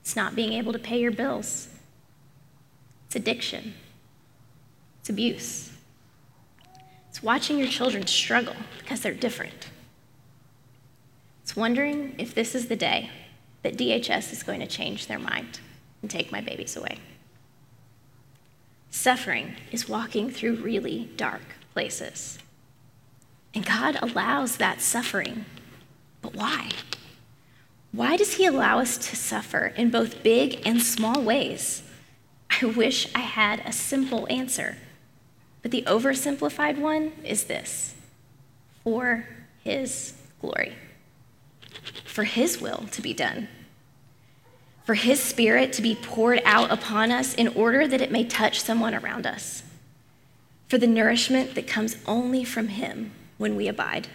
It's 0.00 0.16
not 0.16 0.34
being 0.34 0.52
able 0.52 0.72
to 0.72 0.80
pay 0.80 0.98
your 0.98 1.12
bills. 1.12 1.68
It's 3.06 3.14
addiction. 3.14 3.74
It's 5.00 5.08
abuse. 5.08 5.70
It's 7.08 7.22
watching 7.22 7.56
your 7.56 7.68
children 7.68 8.04
struggle 8.08 8.56
because 8.80 9.00
they're 9.00 9.14
different. 9.14 9.68
It's 11.44 11.54
wondering 11.54 12.16
if 12.18 12.34
this 12.34 12.56
is 12.56 12.66
the 12.66 12.76
day 12.76 13.10
that 13.62 13.76
DHS 13.76 14.32
is 14.32 14.42
going 14.42 14.58
to 14.58 14.66
change 14.66 15.06
their 15.06 15.20
mind 15.20 15.60
and 16.02 16.10
take 16.10 16.32
my 16.32 16.40
babies 16.40 16.76
away. 16.76 16.98
Suffering 18.92 19.56
is 19.72 19.88
walking 19.88 20.30
through 20.30 20.56
really 20.56 21.10
dark 21.16 21.40
places. 21.72 22.38
And 23.54 23.64
God 23.64 23.98
allows 24.02 24.58
that 24.58 24.82
suffering. 24.82 25.46
But 26.20 26.36
why? 26.36 26.68
Why 27.90 28.18
does 28.18 28.34
He 28.34 28.44
allow 28.44 28.78
us 28.78 28.98
to 28.98 29.16
suffer 29.16 29.72
in 29.76 29.90
both 29.90 30.22
big 30.22 30.60
and 30.66 30.80
small 30.82 31.22
ways? 31.22 31.82
I 32.50 32.66
wish 32.66 33.08
I 33.14 33.20
had 33.20 33.60
a 33.64 33.72
simple 33.72 34.26
answer. 34.30 34.76
But 35.62 35.70
the 35.70 35.82
oversimplified 35.86 36.78
one 36.78 37.12
is 37.24 37.44
this 37.44 37.94
for 38.84 39.26
His 39.64 40.12
glory, 40.40 40.74
for 42.04 42.24
His 42.24 42.60
will 42.60 42.84
to 42.90 43.00
be 43.00 43.14
done, 43.14 43.48
for 44.84 44.94
His 44.94 45.22
Spirit 45.22 45.72
to 45.74 45.82
be 45.82 45.94
poured 45.94 46.42
out 46.44 46.70
upon 46.70 47.10
us 47.10 47.34
in 47.34 47.48
order 47.48 47.86
that 47.86 48.00
it 48.00 48.10
may 48.10 48.24
touch 48.24 48.60
someone 48.60 48.94
around 48.94 49.26
us 49.26 49.62
for 50.68 50.78
the 50.78 50.86
nourishment 50.86 51.54
that 51.54 51.66
comes 51.66 51.96
only 52.06 52.44
from 52.44 52.68
Him 52.68 53.12
when 53.38 53.56
we 53.56 53.68
abide. 53.68 54.08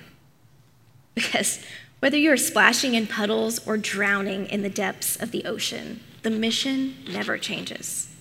Because 1.14 1.64
whether 2.00 2.18
you 2.18 2.32
are 2.32 2.38
splashing 2.38 2.94
in 2.94 3.08
puddles 3.08 3.66
or 3.68 3.78
drowning 3.78 4.46
in 4.48 4.62
the 4.62 4.70
depths 4.70 5.16
of 5.16 5.32
the 5.32 5.46
ocean, 5.46 6.00
the 6.24 6.30
mission 6.30 6.96
never 7.10 7.38
changes. 7.38 8.14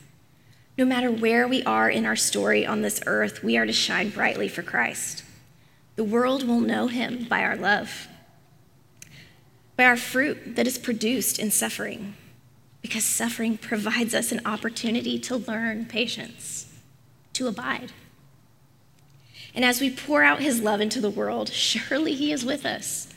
No 0.79 0.85
matter 0.85 1.11
where 1.11 1.49
we 1.49 1.63
are 1.65 1.89
in 1.89 2.05
our 2.05 2.17
story 2.17 2.67
on 2.67 2.83
this 2.83 3.01
earth, 3.07 3.43
we 3.43 3.57
are 3.57 3.67
to 3.67 3.73
shine 3.73 4.11
brightly 4.11 4.49
for 4.49 4.63
Christ. 4.63 5.25
The 5.97 6.05
world 6.05 6.47
will 6.47 6.61
know 6.61 6.89
him 6.89 7.27
by 7.29 7.43
our 7.43 7.57
love, 7.57 8.09
by 9.77 9.85
our 9.85 9.97
fruit 9.97 10.57
that 10.57 10.67
is 10.67 10.79
produced 10.79 11.39
in 11.39 11.51
suffering, 11.51 12.15
because 12.87 13.05
suffering 13.05 13.59
provides 13.59 14.15
us 14.15 14.33
an 14.33 14.41
opportunity 14.45 15.19
to 15.19 15.37
learn 15.37 15.87
patience, 15.87 16.73
to 17.33 17.49
abide. 17.49 17.93
And 19.55 19.65
as 19.65 19.81
we 19.81 19.91
pour 19.91 20.23
out 20.23 20.41
his 20.41 20.61
love 20.61 20.81
into 20.81 21.01
the 21.01 21.11
world, 21.11 21.49
surely 21.49 22.15
he 22.15 22.33
is 22.33 22.45
with 22.45 22.65
us, 22.65 23.09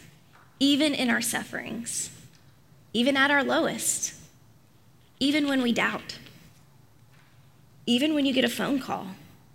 even 0.59 0.93
in 0.93 1.09
our 1.09 1.21
sufferings, 1.21 2.09
even 2.93 3.15
at 3.17 3.31
our 3.31 3.43
lowest, 3.43 4.13
even 5.19 5.47
when 5.47 5.61
we 5.61 5.71
doubt 5.71 6.17
even 7.89 8.13
when 8.13 8.23
you 8.23 8.31
get 8.31 8.45
a 8.45 8.49
phone 8.49 8.79
call 8.79 9.07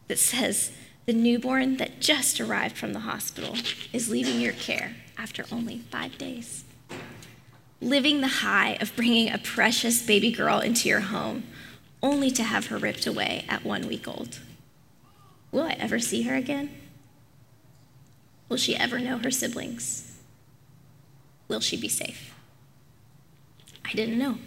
that 0.09 0.18
says 0.18 0.73
the 1.06 1.12
newborn 1.12 1.76
that 1.76 2.00
just 2.00 2.40
arrived 2.40 2.76
from 2.76 2.92
the 2.92 2.99
hospital 2.99 3.54
is 3.92 4.11
leaving 4.11 4.40
your 4.40 4.52
care 4.52 4.97
after 5.16 5.44
only 5.52 5.78
five 5.78 6.18
days. 6.18 6.63
Living 7.85 8.23
the 8.23 8.29
high 8.29 8.79
of 8.81 8.97
bringing 8.97 9.31
a 9.31 9.37
precious 9.37 10.00
baby 10.00 10.33
girl 10.33 10.59
into 10.59 10.88
your 10.88 11.00
home 11.00 11.45
only 12.03 12.31
to 12.31 12.43
have 12.43 12.69
her 12.69 12.79
ripped 12.79 13.07
away 13.07 13.45
at 13.47 13.62
one 13.62 13.87
week 13.87 14.09
old. 14.09 14.41
Will 15.53 15.64
I 15.64 15.76
ever 15.79 15.99
see 15.99 16.23
her 16.23 16.35
again? 16.35 16.71
Will 18.49 18.57
she 18.57 18.75
ever 18.75 18.99
know 18.99 19.19
her 19.19 19.31
siblings? 19.31 20.19
Will 21.47 21.61
she 21.61 21.76
be 21.76 21.91
safe? 21.91 22.35
I 23.85 23.93
didn't 23.93 24.19
know. 24.19 24.38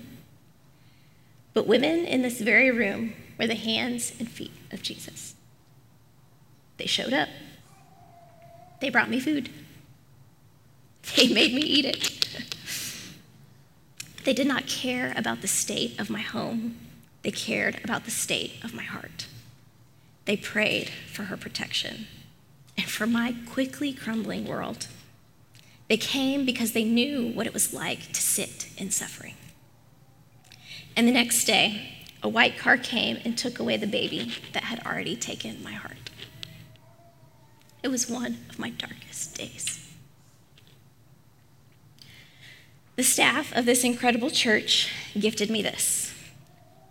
But 1.53 1.67
women 1.67 2.05
in 2.05 2.23
this 2.23 2.41
very 2.41 2.71
room 2.71 3.13
were 3.37 3.45
the 3.45 3.53
hands 3.53 4.13
and 4.17 4.27
feet 4.27 4.53
of 4.71 4.81
Jesus. 4.81 5.35
They 6.77 6.87
showed 6.87 7.13
up. 7.13 7.29
They 8.81 8.89
brought 8.89 9.11
me 9.11 9.19
food. 9.19 9.51
They 11.15 11.27
made 11.27 11.53
me 11.53 11.61
eat 11.61 11.85
it. 11.85 12.53
they 14.27 14.33
did 14.33 14.45
not 14.45 14.67
care 14.67 15.13
about 15.15 15.39
the 15.41 15.47
state 15.47 15.97
of 15.97 16.09
my 16.09 16.19
home, 16.19 16.75
they 17.21 17.31
cared 17.31 17.79
about 17.81 18.03
the 18.03 18.11
state 18.11 18.61
of 18.61 18.73
my 18.73 18.83
heart. 18.83 19.25
They 20.25 20.35
prayed 20.35 20.89
for 20.89 21.23
her 21.23 21.37
protection 21.37 22.07
and 22.75 22.87
for 22.87 23.07
my 23.07 23.35
quickly 23.49 23.93
crumbling 23.93 24.45
world. 24.45 24.87
They 25.87 25.95
came 25.95 26.45
because 26.45 26.73
they 26.73 26.83
knew 26.83 27.31
what 27.31 27.47
it 27.47 27.53
was 27.53 27.73
like 27.73 28.11
to 28.11 28.21
sit 28.21 28.67
in 28.77 28.91
suffering. 28.91 29.35
And 30.97 31.07
the 31.07 31.13
next 31.13 31.45
day, 31.45 31.93
a 32.21 32.27
white 32.27 32.57
car 32.57 32.75
came 32.75 33.19
and 33.23 33.37
took 33.37 33.59
away 33.59 33.77
the 33.77 33.87
baby 33.87 34.33
that 34.51 34.65
had 34.65 34.85
already 34.85 35.15
taken 35.15 35.63
my 35.63 35.71
heart. 35.71 36.09
It 37.81 37.87
was 37.87 38.09
one 38.09 38.39
of 38.49 38.59
my 38.59 38.71
darkest 38.71 39.37
days. 39.37 39.86
The 42.97 43.03
staff 43.03 43.55
of 43.55 43.65
this 43.65 43.83
incredible 43.83 44.29
church 44.29 44.91
gifted 45.17 45.49
me 45.49 45.61
this 45.61 46.13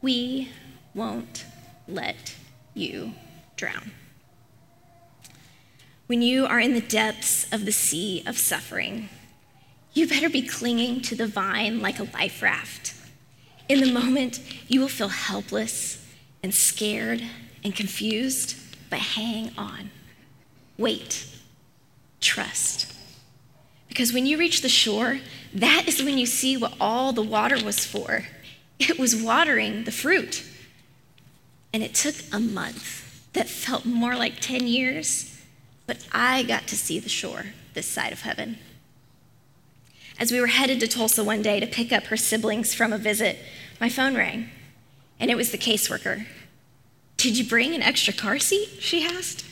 We 0.01 0.51
won't 0.95 1.45
let 1.87 2.35
you 2.73 3.13
drown. 3.57 3.93
When 6.07 6.23
you 6.23 6.47
are 6.47 6.61
in 6.61 6.73
the 6.73 6.81
depths 6.81 7.53
of 7.53 7.67
the 7.67 7.73
sea 7.73 8.23
of 8.27 8.39
suffering, 8.39 9.11
you 9.93 10.09
better 10.09 10.31
be 10.31 10.43
clinging 10.43 11.03
to 11.03 11.15
the 11.15 11.27
vine 11.27 11.81
like 11.81 11.99
a 11.99 12.05
life 12.05 12.43
raft 12.43 12.95
in 13.69 13.81
the 13.81 13.93
moment, 13.93 14.41
you 14.69 14.81
will 14.81 14.89
feel 14.89 15.09
helpless 15.09 16.05
and 16.43 16.55
scared 16.55 17.23
and 17.65 17.75
confused, 17.75 18.57
but 18.91 19.01
hang 19.01 19.51
on. 19.59 19.91
Wait. 20.79 21.27
Trust. 22.21 22.93
Because 23.97 24.13
when 24.13 24.27
you 24.27 24.37
reach 24.37 24.61
the 24.61 24.69
shore, 24.69 25.21
that 25.55 25.89
is 25.89 26.03
when 26.03 26.19
you 26.19 26.27
see 26.27 26.55
what 26.55 26.75
all 26.79 27.15
the 27.15 27.23
water 27.23 27.57
was 27.65 27.87
for. 27.87 28.27
It 28.79 28.99
was 28.99 29.17
watering 29.17 29.85
the 29.85 29.91
fruit. 29.91 30.45
And 31.73 31.83
it 31.83 31.95
took 31.95 32.15
a 32.31 32.39
month 32.39 33.33
that 33.33 33.49
felt 33.49 33.87
more 33.87 34.15
like 34.15 34.39
10 34.39 34.67
years, 34.67 35.41
but 35.87 36.07
I 36.13 36.43
got 36.43 36.67
to 36.67 36.77
see 36.77 36.99
the 36.99 37.09
shore 37.09 37.47
this 37.73 37.87
side 37.87 38.13
of 38.13 38.21
heaven. 38.21 38.59
As 40.19 40.31
we 40.31 40.43
were 40.43 40.49
headed 40.49 40.79
to 40.81 40.89
Tulsa 40.89 41.25
one 41.25 41.41
day 41.41 41.59
to 41.59 41.67
pick 41.67 41.91
up 41.91 42.05
her 42.09 42.19
siblings 42.19 42.75
from 42.75 42.93
a 42.93 42.99
visit, 42.99 43.39
my 43.81 43.89
phone 43.89 44.15
rang, 44.15 44.51
and 45.19 45.31
it 45.31 45.39
was 45.39 45.53
the 45.53 45.59
caseworker. 45.59 46.27
Did 47.17 47.39
you 47.39 47.49
bring 47.49 47.75
an 47.75 47.81
extra 47.81 48.13
car 48.13 48.41
seat? 48.41 48.69
She 48.79 49.07
asked. 49.07 49.47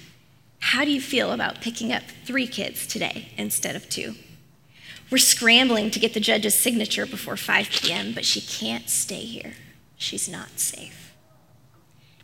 How 0.58 0.84
do 0.84 0.90
you 0.90 1.00
feel 1.00 1.32
about 1.32 1.62
picking 1.62 1.94
up 1.94 2.02
three 2.26 2.46
kids 2.46 2.86
today 2.86 3.32
instead 3.38 3.74
of 3.74 3.88
two? 3.88 4.16
We're 5.14 5.18
scrambling 5.18 5.92
to 5.92 6.00
get 6.00 6.12
the 6.12 6.18
judge's 6.18 6.56
signature 6.56 7.06
before 7.06 7.36
5 7.36 7.70
p.m., 7.70 8.14
but 8.14 8.24
she 8.24 8.40
can't 8.40 8.90
stay 8.90 9.20
here. 9.20 9.52
She's 9.96 10.28
not 10.28 10.58
safe. 10.58 11.14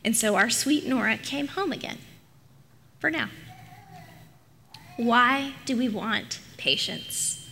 And 0.04 0.16
so 0.16 0.34
our 0.34 0.50
sweet 0.50 0.84
Nora 0.84 1.16
came 1.16 1.46
home 1.46 1.70
again, 1.70 1.98
for 2.98 3.08
now. 3.08 3.28
Why 4.96 5.52
do 5.66 5.76
we 5.76 5.88
want 5.88 6.40
patience? 6.56 7.48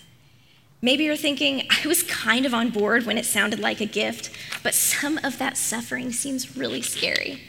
Maybe 0.83 1.05
you're 1.05 1.15
thinking, 1.15 1.69
I 1.71 1.87
was 1.87 2.03
kind 2.03 2.45
of 2.45 2.53
on 2.53 2.71
board 2.71 3.07
when 3.07 3.17
it 3.17 3.25
sounded 3.25 3.61
like 3.61 3.81
a 3.81 3.87
gift, 3.87 4.33
but 4.65 4.75
some 4.75 5.19
of 5.19 5.39
that 5.39 5.57
suffering 5.57 6.11
seems 6.11 6.57
really 6.57 6.83
scary. 6.83 7.45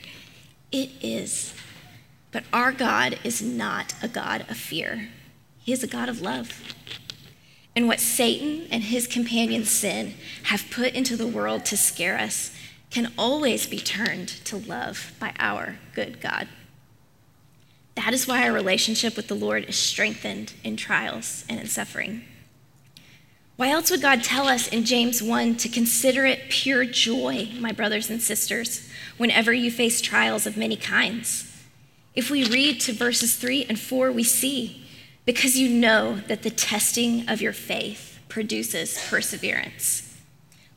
It 0.72 0.92
is. 1.02 1.56
But 2.32 2.44
our 2.54 2.72
God 2.72 3.18
is 3.24 3.42
not 3.42 3.96
a 4.04 4.08
God 4.08 4.46
of 4.48 4.58
fear, 4.58 5.10
He 5.58 5.74
is 5.74 5.82
a 5.82 5.88
God 5.88 6.08
of 6.08 6.22
love. 6.22 6.62
And 7.76 7.88
what 7.88 8.00
Satan 8.00 8.68
and 8.72 8.84
his 8.84 9.08
companion 9.08 9.64
sin 9.66 10.16
have 10.44 10.70
put 10.72 10.94
into 10.94 11.16
the 11.16 11.28
world 11.28 11.66
to 11.66 11.78
scare 11.78 12.18
us 12.18 12.56
can 12.90 13.12
always 13.18 13.68
be 13.68 13.80
turned 13.80 14.28
to 14.46 14.58
love 14.58 15.14
by 15.20 15.34
our 15.40 15.78
good 15.94 16.20
God. 16.20 16.48
That 17.96 18.14
is 18.14 18.28
why 18.28 18.48
our 18.48 18.54
relationship 18.54 19.16
with 19.16 19.28
the 19.28 19.36
Lord 19.36 19.66
is 19.66 19.78
strengthened 19.78 20.54
in 20.64 20.78
trials 20.78 21.46
and 21.50 21.60
in 21.60 21.68
suffering. 21.68 22.24
Why 23.58 23.72
else 23.72 23.92
would 23.92 24.02
God 24.02 24.24
tell 24.24 24.48
us 24.48 24.70
in 24.70 24.86
James 24.86 25.22
1 25.22 25.58
to 25.58 25.68
consider 25.68 26.26
it 26.26 26.50
pure 26.50 26.86
joy, 26.86 27.50
my 27.60 27.74
brothers 27.74 28.10
and 28.10 28.22
sisters, 28.22 28.90
whenever 29.18 29.52
you 29.52 29.70
face 29.70 30.00
trials 30.00 30.48
of 30.48 30.56
many 30.56 30.78
kinds? 30.78 31.46
If 32.16 32.30
we 32.32 32.46
read 32.46 32.80
to 32.82 32.94
verses 32.94 33.36
3 33.36 33.66
and 33.68 33.78
4, 33.78 34.14
we 34.14 34.24
see, 34.24 34.79
because 35.30 35.56
you 35.56 35.70
know 35.70 36.16
that 36.28 36.42
the 36.42 36.50
testing 36.50 37.30
of 37.30 37.40
your 37.40 37.54
faith 37.54 38.18
produces 38.30 38.98
perseverance. 39.12 40.18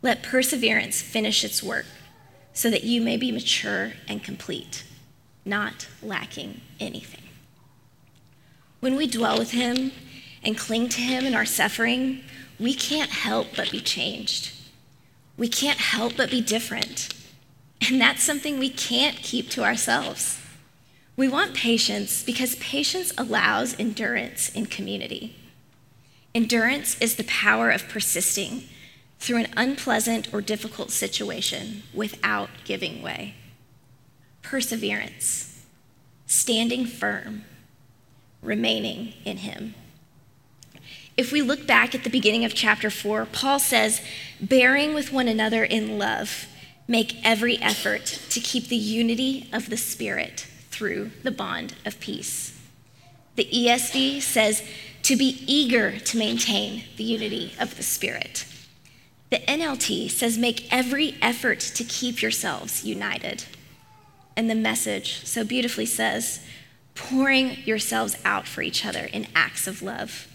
Let 0.03 0.23
perseverance 0.23 1.01
finish 1.01 1.43
its 1.43 1.63
work, 1.63 1.87
so 2.53 2.69
that 2.69 2.85
you 2.85 3.01
may 3.01 3.17
be 3.17 3.33
mature 3.33 3.95
and 4.07 4.23
complete, 4.23 4.85
not 5.47 5.89
lacking 6.03 6.61
anything. 6.79 7.23
When 8.81 8.95
we 8.95 9.07
dwell 9.07 9.39
with 9.39 9.53
Him 9.53 9.91
and 10.45 10.59
cling 10.59 10.91
to 10.91 11.01
Him 11.01 11.25
in 11.25 11.35
our 11.35 11.47
suffering, 11.47 12.21
we 12.61 12.75
can't 12.75 13.09
help 13.09 13.57
but 13.57 13.71
be 13.71 13.81
changed. 13.81 14.53
We 15.39 15.49
can't 15.49 15.79
help 15.79 16.19
but 16.19 16.31
be 16.31 16.43
different. 16.43 17.09
And 17.89 17.99
that's 17.99 18.23
something 18.23 18.59
we 18.59 18.69
can't 18.69 19.17
keep 19.17 19.49
to 19.53 19.65
ourselves. 19.65 20.42
We 21.17 21.29
want 21.29 21.55
patience 21.55 22.23
because 22.23 22.55
patience 22.57 23.13
allows 23.19 23.79
endurance 23.79 24.49
in 24.49 24.67
community. 24.67 25.37
Endurance 26.35 26.99
is 27.01 27.17
the 27.17 27.25
power 27.25 27.71
of 27.71 27.89
persisting 27.89 28.65
through 29.19 29.37
an 29.37 29.53
unpleasant 29.57 30.33
or 30.33 30.41
difficult 30.41 30.91
situation 30.91 31.83
without 31.93 32.49
giving 32.65 33.03
way. 33.03 33.35
Perseverance, 34.41 35.65
standing 36.27 36.87
firm, 36.87 37.45
remaining 38.41 39.13
in 39.25 39.39
Him. 39.39 39.75
If 41.15 41.31
we 41.31 41.43
look 41.43 41.67
back 41.67 41.95
at 41.95 42.05
the 42.05 42.11
beginning 42.11 42.47
of 42.47 42.55
chapter 42.55 42.89
4, 42.89 43.27
Paul 43.27 43.59
says, 43.59 44.01
bearing 44.41 44.95
with 44.95 45.13
one 45.13 45.29
another 45.29 45.63
in 45.63 45.99
love, 45.99 46.47
make 46.89 47.23
every 47.23 47.59
effort 47.59 48.07
to 48.31 48.41
keep 48.41 48.69
the 48.69 48.77
unity 48.77 49.51
of 49.53 49.69
the 49.69 49.77
Spirit 49.77 50.47
through 50.83 51.13
the 51.23 51.31
bond 51.31 51.77
of 51.87 52.01
peace. 52.01 52.59
The 53.37 53.45
ESV 53.45 54.21
says, 54.21 54.65
to 55.05 55.15
be 55.15 55.45
eager 55.47 55.97
to 56.01 56.19
maintain 56.19 56.83
the 56.97 57.05
unity 57.05 57.55
of 57.61 57.77
the 57.77 57.85
Spirit. 57.85 58.45
The 59.31 59.39
NLT 59.47 60.11
says, 60.11 60.37
make 60.37 60.67
every 60.73 61.15
effort 61.23 61.61
to 61.61 61.85
keep 61.85 62.21
yourselves 62.21 62.83
united. 62.85 63.45
And 64.37 64.51
the 64.51 64.57
message 64.57 65.25
so 65.25 65.45
beautifully 65.45 65.87
says, 65.87 66.41
pouring 66.97 67.59
yourselves 67.65 68.17
out 68.25 68.49
for 68.49 68.63
each 68.63 68.85
other 68.85 69.05
in 69.05 69.29
acts 69.37 69.69
of 69.69 69.83
love 69.83 70.27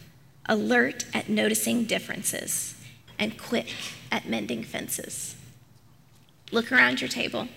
alert 0.45 1.03
at 1.13 1.27
noticing 1.27 1.83
differences, 1.83 2.73
and 3.19 3.37
quick 3.37 3.67
at 4.13 4.29
mending 4.29 4.63
fences. 4.63 5.35
Look 6.53 6.71
around 6.71 7.01
your 7.01 7.09
table. 7.09 7.49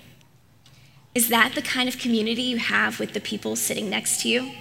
Is 1.12 1.28
that 1.28 1.56
the 1.56 1.62
kind 1.62 1.88
of 1.88 1.98
community 1.98 2.42
you 2.42 2.58
have 2.58 3.00
with 3.00 3.14
the 3.14 3.20
people 3.20 3.56
sitting 3.56 3.90
next 3.90 4.22
to 4.22 4.28
you? 4.28 4.52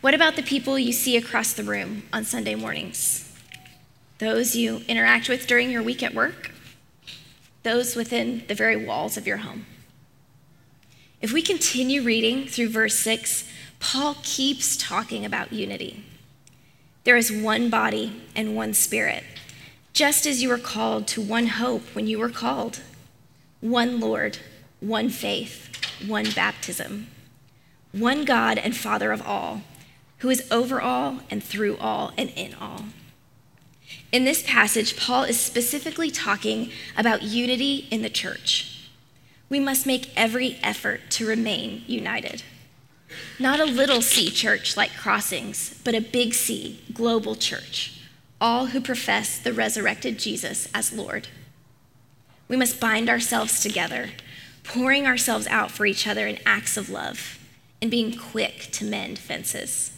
What 0.00 0.14
about 0.14 0.36
the 0.36 0.42
people 0.42 0.78
you 0.78 0.92
see 0.92 1.16
across 1.16 1.52
the 1.52 1.64
room 1.64 2.04
on 2.12 2.24
Sunday 2.24 2.54
mornings? 2.54 3.28
Those 4.18 4.54
you 4.54 4.82
interact 4.86 5.28
with 5.28 5.48
during 5.48 5.68
your 5.68 5.82
week 5.82 6.00
at 6.00 6.14
work? 6.14 6.52
Those 7.64 7.96
within 7.96 8.44
the 8.46 8.54
very 8.54 8.76
walls 8.76 9.16
of 9.16 9.26
your 9.26 9.38
home? 9.38 9.66
If 11.20 11.32
we 11.32 11.42
continue 11.42 12.02
reading 12.02 12.46
through 12.46 12.68
verse 12.68 12.96
6, 12.98 13.48
Paul 13.80 14.16
keeps 14.22 14.76
talking 14.76 15.24
about 15.24 15.52
unity. 15.52 16.04
There 17.02 17.16
is 17.16 17.32
one 17.32 17.68
body 17.68 18.22
and 18.36 18.54
one 18.54 18.74
spirit, 18.74 19.24
just 19.92 20.24
as 20.24 20.40
you 20.40 20.48
were 20.48 20.58
called 20.58 21.08
to 21.08 21.20
one 21.20 21.48
hope 21.48 21.82
when 21.96 22.06
you 22.06 22.20
were 22.20 22.28
called, 22.28 22.80
one 23.60 23.98
Lord 23.98 24.38
one 24.82 25.08
faith, 25.08 25.70
one 26.06 26.28
baptism, 26.32 27.06
one 27.92 28.24
God 28.24 28.58
and 28.58 28.76
Father 28.76 29.12
of 29.12 29.22
all, 29.22 29.62
who 30.18 30.28
is 30.28 30.50
over 30.50 30.80
all 30.80 31.20
and 31.30 31.42
through 31.42 31.76
all 31.78 32.12
and 32.18 32.30
in 32.30 32.54
all. 32.54 32.86
In 34.10 34.24
this 34.24 34.42
passage, 34.42 34.96
Paul 34.96 35.22
is 35.24 35.40
specifically 35.40 36.10
talking 36.10 36.70
about 36.96 37.22
unity 37.22 37.86
in 37.90 38.02
the 38.02 38.10
church. 38.10 38.90
We 39.48 39.60
must 39.60 39.86
make 39.86 40.10
every 40.16 40.58
effort 40.62 41.02
to 41.10 41.26
remain 41.26 41.84
united. 41.86 42.42
Not 43.38 43.60
a 43.60 43.64
little 43.64 44.02
C 44.02 44.30
church 44.30 44.76
like 44.76 44.96
Crossings, 44.96 45.78
but 45.84 45.94
a 45.94 46.00
big 46.00 46.34
C, 46.34 46.80
global 46.92 47.36
church, 47.36 48.00
all 48.40 48.66
who 48.66 48.80
profess 48.80 49.38
the 49.38 49.52
resurrected 49.52 50.18
Jesus 50.18 50.68
as 50.74 50.92
Lord. 50.92 51.28
We 52.48 52.56
must 52.56 52.80
bind 52.80 53.08
ourselves 53.08 53.60
together 53.60 54.10
pouring 54.64 55.06
ourselves 55.06 55.46
out 55.48 55.70
for 55.70 55.86
each 55.86 56.06
other 56.06 56.26
in 56.26 56.38
acts 56.46 56.76
of 56.76 56.88
love, 56.88 57.38
and 57.80 57.90
being 57.90 58.16
quick 58.16 58.68
to 58.72 58.84
mend 58.84 59.18
fences. 59.18 59.90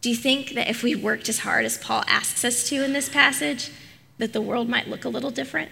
Do 0.00 0.10
you 0.10 0.16
think 0.16 0.50
that 0.54 0.68
if 0.68 0.82
we 0.82 0.94
worked 0.94 1.28
as 1.28 1.40
hard 1.40 1.64
as 1.64 1.78
Paul 1.78 2.02
asks 2.06 2.44
us 2.44 2.68
to 2.68 2.84
in 2.84 2.92
this 2.92 3.08
passage, 3.08 3.70
that 4.18 4.32
the 4.32 4.40
world 4.40 4.68
might 4.68 4.88
look 4.88 5.04
a 5.04 5.08
little 5.08 5.30
different? 5.30 5.70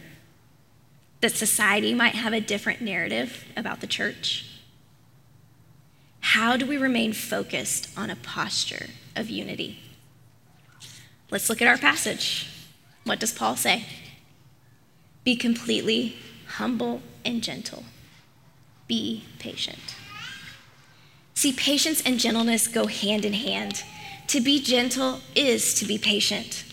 That 1.21 1.33
society 1.33 1.95
might 1.95 2.15
have 2.15 2.33
a 2.33 2.41
different 2.41 2.81
narrative 2.81 3.47
about 3.57 3.81
the 3.81 3.87
church? 3.87 4.45
How 6.21 6.57
do 6.57 6.67
we 6.67 6.77
remain 6.77 7.13
focused 7.13 7.89
on 7.97 8.11
a 8.11 8.17
posture 8.17 8.89
of 9.17 9.31
unity? 9.31 9.81
Let's 11.31 11.49
look 11.49 11.61
at 11.61 11.69
our 11.69 11.79
passage. 11.79 12.49
What 13.05 13.19
does 13.19 13.33
Paul 13.33 13.57
say? 13.57 13.87
Be 15.25 15.37
completely 15.37 16.17
humble 16.47 17.03
and 17.29 17.43
gentle. 17.43 17.85
Be 18.89 19.25
patient. 19.39 19.95
See, 21.35 21.53
patience 21.53 22.03
and 22.05 22.19
gentleness 22.19 22.67
go 22.67 22.87
hand 22.87 23.25
in 23.25 23.35
hand. 23.35 23.85
To 24.29 24.41
be 24.41 24.61
gentle 24.61 25.21
is 25.37 25.75
to 25.75 25.85
be 25.85 25.99
patient. 25.99 26.65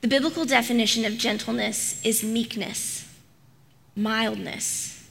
The 0.00 0.08
biblical 0.08 0.44
definition 0.44 1.04
of 1.04 1.18
gentleness 1.18 2.00
is 2.04 2.22
meekness, 2.22 3.12
mildness, 3.96 5.08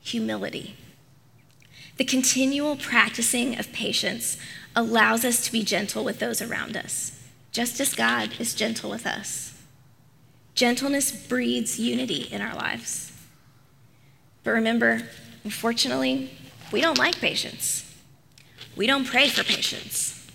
humility. 0.00 0.74
The 1.96 2.04
continual 2.04 2.74
practicing 2.74 3.56
of 3.58 3.72
patience 3.72 4.36
allows 4.74 5.24
us 5.24 5.44
to 5.44 5.52
be 5.52 5.62
gentle 5.62 6.02
with 6.02 6.18
those 6.18 6.42
around 6.42 6.76
us, 6.76 7.20
just 7.52 7.78
as 7.78 7.94
God 7.94 8.32
is 8.40 8.54
gentle 8.54 8.90
with 8.90 9.06
us. 9.06 9.52
Gentleness 10.56 11.12
breeds 11.12 11.78
unity 11.78 12.22
in 12.32 12.42
our 12.42 12.56
lives. 12.56 13.12
But 14.44 14.52
remember, 14.52 15.00
unfortunately, 15.42 16.30
we 16.70 16.80
don't 16.80 16.98
like 16.98 17.18
patience. 17.18 17.90
We 18.76 18.86
don't 18.86 19.06
pray 19.06 19.28
for 19.28 19.42
patience. 19.42 20.26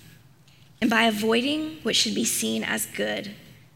And 0.82 0.90
by 0.90 1.04
avoiding 1.04 1.78
what 1.84 1.96
should 1.96 2.16
be 2.16 2.26
seen 2.26 2.64
as 2.64 2.86
good, 2.86 3.36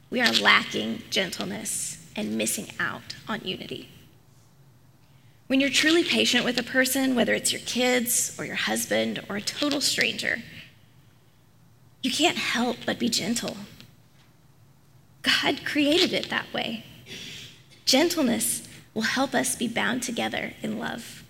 we 0.09 0.21
are 0.21 0.31
lacking 0.31 1.03
gentleness 1.09 2.05
and 2.15 2.37
missing 2.37 2.67
out 2.79 3.15
on 3.27 3.41
unity. 3.43 3.89
When 5.47 5.59
you're 5.59 5.69
truly 5.69 6.03
patient 6.03 6.45
with 6.45 6.57
a 6.57 6.63
person, 6.63 7.15
whether 7.15 7.33
it's 7.33 7.51
your 7.51 7.61
kids 7.61 8.35
or 8.39 8.45
your 8.45 8.55
husband 8.55 9.23
or 9.29 9.35
a 9.35 9.41
total 9.41 9.81
stranger, 9.81 10.41
you 12.01 12.11
can't 12.11 12.37
help 12.37 12.77
but 12.85 12.99
be 12.99 13.09
gentle. 13.09 13.57
God 15.21 15.65
created 15.65 16.13
it 16.13 16.29
that 16.29 16.51
way. 16.53 16.85
Gentleness 17.85 18.67
will 18.93 19.03
help 19.03 19.33
us 19.33 19.55
be 19.55 19.67
bound 19.67 20.03
together 20.03 20.53
in 20.61 20.79
love. 20.79 21.23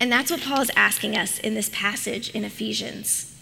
And 0.00 0.10
that's 0.10 0.30
what 0.30 0.42
Paul 0.42 0.60
is 0.60 0.70
asking 0.76 1.16
us 1.16 1.38
in 1.38 1.54
this 1.54 1.70
passage 1.72 2.30
in 2.30 2.44
Ephesians. 2.44 3.34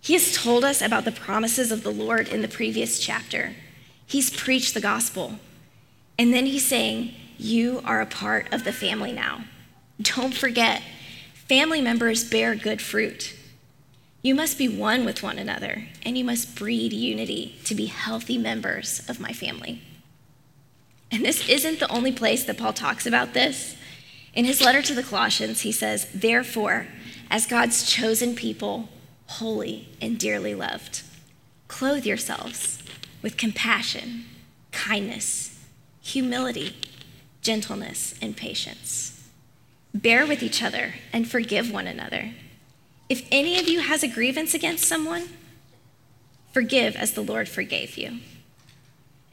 He 0.00 0.12
has 0.12 0.34
told 0.34 0.64
us 0.64 0.82
about 0.82 1.04
the 1.04 1.12
promises 1.12 1.72
of 1.72 1.82
the 1.82 1.90
Lord 1.90 2.28
in 2.28 2.42
the 2.42 2.48
previous 2.48 2.98
chapter. 2.98 3.54
He's 4.06 4.30
preached 4.30 4.74
the 4.74 4.80
gospel. 4.80 5.38
And 6.18 6.32
then 6.32 6.46
he's 6.46 6.66
saying, 6.66 7.14
You 7.38 7.80
are 7.84 8.00
a 8.00 8.06
part 8.06 8.52
of 8.52 8.64
the 8.64 8.72
family 8.72 9.12
now. 9.12 9.44
Don't 10.00 10.34
forget, 10.34 10.82
family 11.48 11.80
members 11.80 12.28
bear 12.28 12.54
good 12.54 12.82
fruit. 12.82 13.34
You 14.20 14.34
must 14.34 14.58
be 14.58 14.68
one 14.68 15.04
with 15.04 15.22
one 15.22 15.38
another, 15.38 15.88
and 16.02 16.16
you 16.16 16.24
must 16.24 16.54
breed 16.54 16.92
unity 16.92 17.58
to 17.64 17.74
be 17.74 17.86
healthy 17.86 18.38
members 18.38 19.02
of 19.08 19.20
my 19.20 19.32
family. 19.32 19.82
And 21.10 21.24
this 21.24 21.48
isn't 21.48 21.80
the 21.80 21.90
only 21.90 22.12
place 22.12 22.44
that 22.44 22.58
Paul 22.58 22.72
talks 22.72 23.06
about 23.06 23.34
this. 23.34 23.76
In 24.34 24.44
his 24.44 24.60
letter 24.60 24.82
to 24.82 24.94
the 24.94 25.02
Colossians, 25.02 25.60
he 25.60 25.72
says, 25.72 26.08
Therefore, 26.12 26.88
as 27.30 27.46
God's 27.46 27.88
chosen 27.88 28.34
people, 28.34 28.88
holy 29.26 29.88
and 30.00 30.18
dearly 30.18 30.54
loved, 30.54 31.02
clothe 31.68 32.04
yourselves 32.04 32.82
with 33.22 33.36
compassion, 33.36 34.24
kindness, 34.72 35.58
humility, 36.02 36.76
gentleness, 37.42 38.14
and 38.20 38.36
patience. 38.36 39.28
Bear 39.94 40.26
with 40.26 40.42
each 40.42 40.62
other 40.62 40.94
and 41.12 41.30
forgive 41.30 41.70
one 41.70 41.86
another. 41.86 42.32
If 43.08 43.26
any 43.30 43.58
of 43.58 43.68
you 43.68 43.80
has 43.80 44.02
a 44.02 44.08
grievance 44.08 44.54
against 44.54 44.84
someone, 44.84 45.28
forgive 46.52 46.96
as 46.96 47.12
the 47.12 47.22
Lord 47.22 47.48
forgave 47.48 47.96
you. 47.96 48.18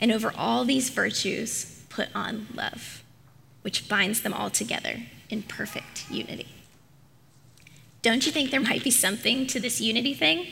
And 0.01 0.11
over 0.11 0.33
all 0.35 0.65
these 0.65 0.89
virtues, 0.89 1.83
put 1.89 2.09
on 2.15 2.47
love, 2.55 3.03
which 3.61 3.87
binds 3.87 4.21
them 4.21 4.33
all 4.33 4.49
together 4.49 5.03
in 5.29 5.43
perfect 5.43 6.09
unity. 6.09 6.47
Don't 8.01 8.25
you 8.25 8.31
think 8.31 8.49
there 8.49 8.59
might 8.59 8.83
be 8.83 8.89
something 8.89 9.45
to 9.47 9.59
this 9.59 9.79
unity 9.79 10.15
thing? 10.15 10.47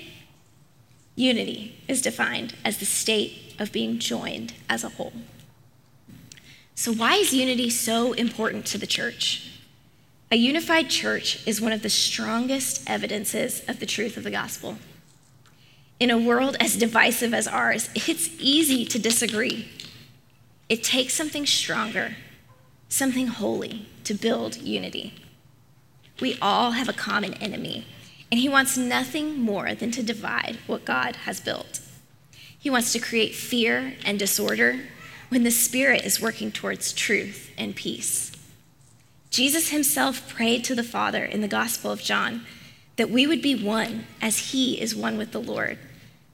Unity 1.15 1.75
is 1.87 2.01
defined 2.01 2.55
as 2.63 2.77
the 2.77 2.85
state 2.85 3.55
of 3.57 3.71
being 3.71 3.97
joined 3.97 4.53
as 4.69 4.83
a 4.83 4.89
whole. 4.89 5.13
So, 6.75 6.93
why 6.93 7.15
is 7.15 7.33
unity 7.33 7.69
so 7.69 8.13
important 8.13 8.65
to 8.67 8.77
the 8.77 8.87
church? 8.87 9.51
A 10.31 10.35
unified 10.35 10.89
church 10.89 11.45
is 11.47 11.59
one 11.59 11.73
of 11.73 11.81
the 11.81 11.89
strongest 11.89 12.87
evidences 12.87 13.63
of 13.67 13.79
the 13.79 13.85
truth 13.85 14.15
of 14.15 14.23
the 14.23 14.31
gospel. 14.31 14.77
In 15.99 16.09
a 16.09 16.17
world 16.17 16.55
as 16.61 16.77
divisive 16.77 17.33
as 17.33 17.45
ours, 17.45 17.89
it's 17.93 18.29
easy 18.39 18.85
to 18.85 18.97
disagree. 18.97 19.67
It 20.69 20.81
takes 20.81 21.13
something 21.13 21.45
stronger, 21.45 22.15
something 22.87 23.27
holy, 23.27 23.85
to 24.05 24.13
build 24.13 24.55
unity. 24.55 25.13
We 26.21 26.37
all 26.41 26.71
have 26.71 26.87
a 26.87 26.93
common 26.93 27.33
enemy, 27.35 27.85
and 28.31 28.39
he 28.39 28.47
wants 28.47 28.77
nothing 28.77 29.41
more 29.41 29.75
than 29.75 29.91
to 29.91 30.01
divide 30.01 30.57
what 30.67 30.85
God 30.85 31.17
has 31.17 31.41
built. 31.41 31.81
He 32.57 32.69
wants 32.69 32.93
to 32.93 32.99
create 32.99 33.35
fear 33.35 33.95
and 34.05 34.17
disorder 34.17 34.79
when 35.27 35.43
the 35.43 35.51
Spirit 35.51 36.05
is 36.05 36.21
working 36.21 36.49
towards 36.53 36.93
truth 36.93 37.51
and 37.57 37.75
peace. 37.75 38.31
Jesus 39.31 39.69
himself 39.69 40.29
prayed 40.29 40.63
to 40.63 40.75
the 40.75 40.83
Father 40.83 41.25
in 41.25 41.41
the 41.41 41.47
Gospel 41.49 41.91
of 41.91 42.01
John 42.01 42.45
that 42.95 43.09
we 43.09 43.27
would 43.27 43.41
be 43.41 43.61
one 43.61 44.07
as 44.21 44.51
he 44.51 44.79
is 44.79 44.95
one 44.95 45.17
with 45.17 45.33
the 45.33 45.41
Lord 45.41 45.77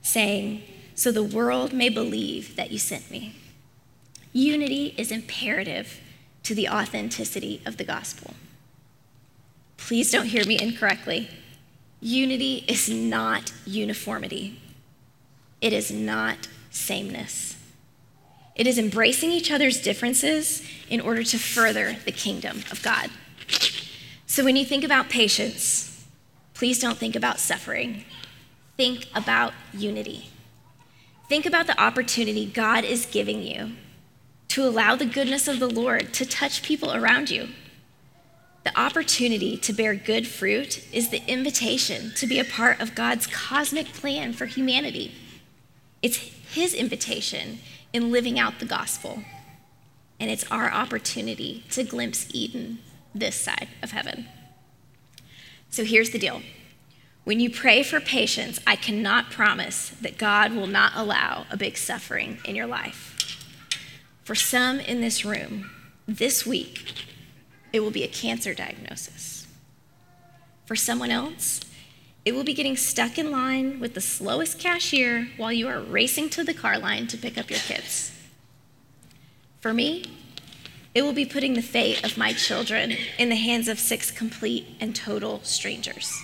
saying, 0.06 0.62
So 0.94 1.12
the 1.12 1.24
world 1.24 1.74
may 1.74 1.89
believe 1.89 2.56
that 2.56 2.72
you 2.72 2.78
sent 2.78 3.10
me. 3.10 3.36
Unity 4.32 4.94
is 4.98 5.12
imperative 5.12 6.00
to 6.44 6.54
the 6.54 6.70
authenticity 6.70 7.62
of 7.65 7.78
the 7.78 7.84
gospel. 7.84 8.36
Please 9.78 10.12
don't 10.12 10.28
hear 10.28 10.46
me 10.46 10.60
incorrectly. 10.62 11.30
Unity 12.02 12.65
is 12.68 12.89
not 12.89 13.52
uniformity, 13.65 14.60
it 15.60 15.74
is 15.74 15.91
not 15.91 16.48
sameness. 16.70 17.58
It 18.56 18.68
is 18.68 18.78
embracing 18.78 19.32
each 19.32 19.52
other's 19.52 19.82
differences 19.82 20.63
in 20.89 21.02
order 21.02 21.24
to 21.24 21.38
further 21.38 21.98
the 22.06 22.13
kingdom 22.13 22.63
of 22.72 22.82
God. 22.82 23.10
So 24.28 24.46
when 24.46 24.56
you 24.56 24.63
think 24.63 24.86
about 24.86 25.10
patience, 25.10 26.06
please 26.54 26.80
don't 26.80 26.98
think 26.98 27.18
about 27.18 27.39
suffering 27.39 28.06
think 28.77 29.07
about 29.15 29.53
unity. 29.73 30.29
Think 31.27 31.45
about 31.45 31.67
the 31.67 31.81
opportunity 31.81 32.45
God 32.45 32.83
is 32.83 33.05
giving 33.05 33.41
you 33.41 33.71
to 34.49 34.63
allow 34.63 34.95
the 34.95 35.05
goodness 35.05 35.47
of 35.47 35.59
the 35.59 35.69
Lord 35.69 36.13
to 36.13 36.25
touch 36.25 36.61
people 36.61 36.93
around 36.93 37.29
you. 37.29 37.49
The 38.63 38.79
opportunity 38.79 39.57
to 39.57 39.73
bear 39.73 39.95
good 39.95 40.27
fruit 40.27 40.83
is 40.91 41.09
the 41.09 41.23
invitation 41.27 42.11
to 42.15 42.27
be 42.27 42.39
a 42.39 42.45
part 42.45 42.79
of 42.79 42.95
God's 42.95 43.27
cosmic 43.27 43.88
plan 43.88 44.33
for 44.33 44.45
humanity. 44.45 45.13
It's 46.01 46.17
His 46.17 46.73
invitation 46.73 47.59
in 47.93 48.11
living 48.11 48.39
out 48.39 48.59
the 48.59 48.65
gospel, 48.65 49.23
and 50.19 50.31
it's 50.31 50.49
our 50.51 50.71
opportunity 50.71 51.63
to 51.71 51.83
glimpse 51.83 52.27
Eden 52.33 52.79
this 53.13 53.35
side 53.35 53.69
of 53.81 53.91
heaven. 53.91 54.27
So 55.69 55.83
here's 55.83 56.09
the 56.09 56.19
deal 56.19 56.41
when 57.25 57.39
you 57.39 57.49
pray 57.49 57.81
for 57.81 57.99
patience, 57.99 58.59
I 58.67 58.75
cannot 58.75 59.31
promise 59.31 59.89
that 59.99 60.19
God 60.19 60.53
will 60.53 60.67
not 60.67 60.93
allow 60.95 61.47
a 61.49 61.57
big 61.57 61.75
suffering 61.75 62.38
in 62.45 62.55
your 62.55 62.67
life. 62.67 63.13
For 64.23 64.35
some 64.35 64.79
in 64.79 65.01
this 65.01 65.25
room, 65.25 65.71
this 66.07 66.45
week, 66.45 66.93
it 67.73 67.79
will 67.79 67.89
be 67.89 68.03
a 68.03 68.07
cancer 68.07 68.53
diagnosis. 68.53 69.47
For 70.67 70.75
someone 70.75 71.09
else, 71.09 71.61
it 72.25 72.35
will 72.35 72.43
be 72.43 72.53
getting 72.53 72.77
stuck 72.77 73.17
in 73.17 73.31
line 73.31 73.79
with 73.79 73.95
the 73.95 74.01
slowest 74.01 74.59
cashier 74.59 75.27
while 75.35 75.51
you 75.51 75.67
are 75.67 75.79
racing 75.79 76.29
to 76.29 76.43
the 76.43 76.53
car 76.53 76.77
line 76.77 77.07
to 77.07 77.17
pick 77.17 77.39
up 77.39 77.49
your 77.49 77.59
kids. 77.59 78.11
For 79.61 79.73
me, 79.73 80.05
it 80.93 81.01
will 81.01 81.13
be 81.13 81.25
putting 81.25 81.55
the 81.55 81.63
fate 81.63 82.03
of 82.03 82.19
my 82.19 82.33
children 82.33 82.95
in 83.17 83.29
the 83.29 83.35
hands 83.35 83.67
of 83.67 83.79
six 83.79 84.11
complete 84.11 84.67
and 84.79 84.95
total 84.95 85.39
strangers 85.41 86.21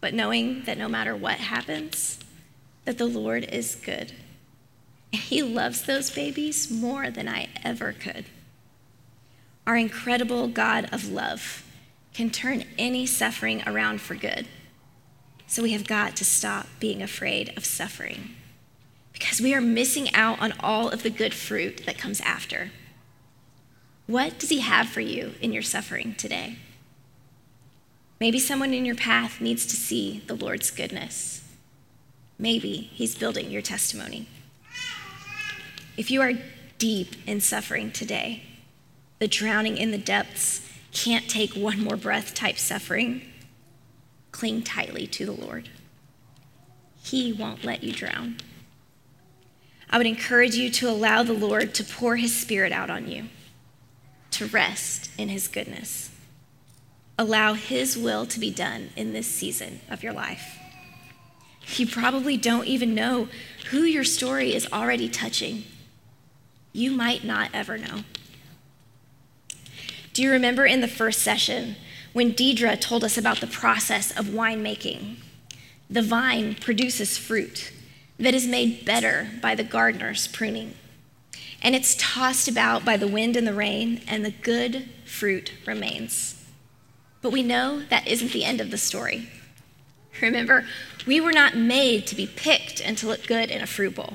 but 0.00 0.14
knowing 0.14 0.62
that 0.64 0.78
no 0.78 0.88
matter 0.88 1.14
what 1.14 1.38
happens, 1.38 2.18
that 2.84 2.98
the 2.98 3.06
Lord 3.06 3.44
is 3.44 3.76
good. 3.76 4.12
He 5.12 5.42
loves 5.42 5.82
those 5.82 6.10
babies 6.10 6.70
more 6.70 7.10
than 7.10 7.28
I 7.28 7.48
ever 7.64 7.92
could. 7.92 8.26
Our 9.66 9.76
incredible 9.76 10.48
God 10.48 10.88
of 10.92 11.10
love 11.10 11.64
can 12.14 12.30
turn 12.30 12.64
any 12.78 13.06
suffering 13.06 13.62
around 13.66 14.00
for 14.00 14.14
good. 14.14 14.46
So 15.46 15.62
we 15.62 15.72
have 15.72 15.86
got 15.86 16.16
to 16.16 16.24
stop 16.24 16.66
being 16.78 17.02
afraid 17.02 17.52
of 17.56 17.64
suffering 17.64 18.30
because 19.12 19.40
we 19.40 19.54
are 19.54 19.60
missing 19.60 20.12
out 20.14 20.40
on 20.40 20.54
all 20.60 20.88
of 20.88 21.02
the 21.02 21.10
good 21.10 21.34
fruit 21.34 21.84
that 21.86 21.98
comes 21.98 22.20
after. 22.20 22.70
What 24.06 24.38
does 24.38 24.48
He 24.48 24.60
have 24.60 24.88
for 24.88 25.00
you 25.00 25.34
in 25.40 25.52
your 25.52 25.62
suffering 25.62 26.14
today? 26.14 26.56
Maybe 28.20 28.38
someone 28.38 28.74
in 28.74 28.84
your 28.84 28.96
path 28.96 29.40
needs 29.40 29.64
to 29.64 29.76
see 29.76 30.22
the 30.26 30.34
Lord's 30.34 30.70
goodness. 30.70 31.42
Maybe 32.38 32.90
He's 32.92 33.16
building 33.16 33.50
your 33.50 33.62
testimony. 33.62 34.26
If 35.96 36.10
you 36.10 36.20
are 36.20 36.34
deep 36.76 37.16
in 37.26 37.40
suffering 37.40 37.90
today, 37.90 38.42
the 39.20 39.28
drowning 39.28 39.78
in 39.78 39.90
the 39.90 39.98
depths, 39.98 40.68
can't 40.92 41.30
take 41.30 41.54
one 41.54 41.82
more 41.82 41.96
breath 41.96 42.34
type 42.34 42.58
suffering, 42.58 43.22
cling 44.32 44.62
tightly 44.62 45.06
to 45.06 45.24
the 45.24 45.32
Lord. 45.32 45.70
He 47.02 47.32
won't 47.32 47.64
let 47.64 47.82
you 47.82 47.92
drown. 47.92 48.36
I 49.88 49.96
would 49.96 50.06
encourage 50.06 50.56
you 50.56 50.70
to 50.72 50.90
allow 50.90 51.22
the 51.22 51.32
Lord 51.32 51.74
to 51.74 51.84
pour 51.84 52.16
His 52.16 52.38
Spirit 52.38 52.72
out 52.72 52.90
on 52.90 53.08
you, 53.08 53.24
to 54.32 54.46
rest 54.46 55.10
in 55.16 55.30
His 55.30 55.48
goodness 55.48 56.09
allow 57.20 57.52
His 57.52 57.98
will 57.98 58.24
to 58.24 58.40
be 58.40 58.50
done 58.50 58.88
in 58.96 59.12
this 59.12 59.26
season 59.26 59.80
of 59.90 60.02
your 60.02 60.14
life. 60.14 60.56
You 61.76 61.86
probably 61.86 62.38
don't 62.38 62.66
even 62.66 62.94
know 62.94 63.28
who 63.70 63.82
your 63.82 64.04
story 64.04 64.54
is 64.54 64.66
already 64.72 65.06
touching. 65.06 65.64
You 66.72 66.90
might 66.92 67.22
not 67.22 67.50
ever 67.52 67.76
know. 67.76 68.04
Do 70.14 70.22
you 70.22 70.30
remember 70.30 70.64
in 70.64 70.80
the 70.80 70.88
first 70.88 71.20
session 71.20 71.76
when 72.14 72.32
Deidre 72.32 72.80
told 72.80 73.04
us 73.04 73.18
about 73.18 73.40
the 73.40 73.46
process 73.46 74.10
of 74.18 74.24
winemaking? 74.24 75.16
The 75.90 76.02
vine 76.02 76.54
produces 76.54 77.18
fruit 77.18 77.70
that 78.18 78.32
is 78.34 78.46
made 78.46 78.86
better 78.86 79.28
by 79.42 79.54
the 79.54 79.62
gardener's 79.62 80.26
pruning. 80.26 80.74
And 81.62 81.74
it's 81.74 81.96
tossed 81.98 82.48
about 82.48 82.86
by 82.86 82.96
the 82.96 83.06
wind 83.06 83.36
and 83.36 83.46
the 83.46 83.52
rain, 83.52 84.00
and 84.08 84.24
the 84.24 84.30
good 84.30 84.88
fruit 85.04 85.52
remains. 85.66 86.39
But 87.22 87.32
we 87.32 87.42
know 87.42 87.82
that 87.90 88.06
isn't 88.06 88.32
the 88.32 88.44
end 88.44 88.60
of 88.60 88.70
the 88.70 88.78
story. 88.78 89.28
Remember, 90.20 90.66
we 91.06 91.20
were 91.20 91.32
not 91.32 91.56
made 91.56 92.06
to 92.06 92.16
be 92.16 92.26
picked 92.26 92.80
and 92.80 92.96
to 92.98 93.06
look 93.06 93.26
good 93.26 93.50
in 93.50 93.62
a 93.62 93.66
fruit 93.66 93.94
bowl. 93.94 94.14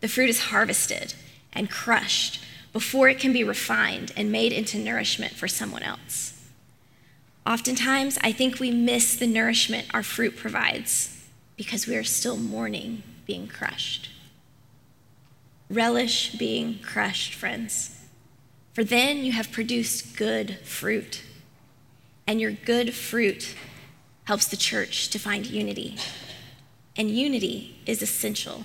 The 0.00 0.08
fruit 0.08 0.30
is 0.30 0.44
harvested 0.44 1.14
and 1.52 1.70
crushed 1.70 2.42
before 2.72 3.08
it 3.08 3.18
can 3.18 3.32
be 3.32 3.44
refined 3.44 4.12
and 4.16 4.30
made 4.30 4.52
into 4.52 4.78
nourishment 4.78 5.32
for 5.32 5.48
someone 5.48 5.82
else. 5.82 6.48
Oftentimes, 7.46 8.18
I 8.22 8.32
think 8.32 8.60
we 8.60 8.70
miss 8.70 9.16
the 9.16 9.26
nourishment 9.26 9.88
our 9.92 10.02
fruit 10.02 10.36
provides 10.36 11.26
because 11.56 11.86
we 11.86 11.96
are 11.96 12.04
still 12.04 12.36
mourning 12.36 13.02
being 13.26 13.48
crushed. 13.48 14.10
Relish 15.68 16.32
being 16.34 16.78
crushed, 16.80 17.34
friends, 17.34 17.96
for 18.72 18.84
then 18.84 19.18
you 19.18 19.32
have 19.32 19.50
produced 19.50 20.16
good 20.16 20.58
fruit 20.64 21.22
and 22.30 22.40
your 22.40 22.52
good 22.52 22.94
fruit 22.94 23.56
helps 24.22 24.46
the 24.46 24.56
church 24.56 25.08
to 25.08 25.18
find 25.18 25.46
unity. 25.46 25.96
And 26.96 27.10
unity 27.10 27.80
is 27.86 28.02
essential 28.02 28.62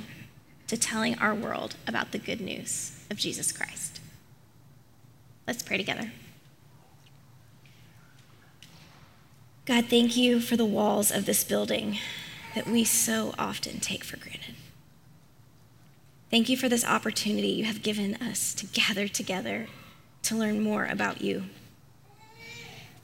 to 0.68 0.78
telling 0.78 1.18
our 1.18 1.34
world 1.34 1.76
about 1.88 2.12
the 2.12 2.20
good 2.20 2.40
news 2.40 2.92
of 3.10 3.18
Jesus 3.18 3.52
Christ. 3.52 4.02
Let's 5.48 5.64
pray 5.64 5.78
together. 5.78 6.12
God, 9.66 9.88
thank 9.88 10.16
you 10.16 10.42
for 10.42 10.56
the 10.56 10.64
walls 10.64 11.10
of 11.10 11.26
this 11.26 11.44
building 11.44 11.98
that 12.54 12.68
we 12.68 12.84
so 12.84 13.34
often 13.40 13.80
take 13.80 14.04
for 14.04 14.18
granted. 14.18 14.54
Thank 16.30 16.50
you 16.50 16.56
for 16.56 16.70
this 16.70 16.86
opportunity 16.86 17.48
you 17.48 17.66
have 17.66 17.82
given 17.82 18.14
us 18.18 18.54
to 18.54 18.68
gather 18.68 19.08
together 19.08 19.66
to 20.22 20.36
learn 20.36 20.62
more 20.62 20.86
about 20.86 21.22
you. 21.22 21.46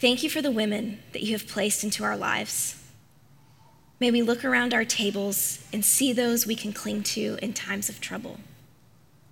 Thank 0.02 0.24
you 0.24 0.32
for 0.32 0.42
the 0.42 0.50
women 0.50 0.98
that 1.12 1.22
you 1.22 1.34
have 1.34 1.48
placed 1.48 1.84
into 1.84 2.04
our 2.04 2.18
lives. 2.18 2.76
May 4.00 4.10
we 4.10 4.24
look 4.24 4.44
around 4.44 4.74
our 4.74 4.84
tables 4.84 5.64
and 5.72 5.86
see 5.86 6.12
those 6.12 6.48
we 6.48 6.56
can 6.56 6.74
cling 6.74 7.04
to 7.04 7.38
in 7.40 7.54
times 7.54 7.88
of 7.88 8.02
trouble, 8.02 8.40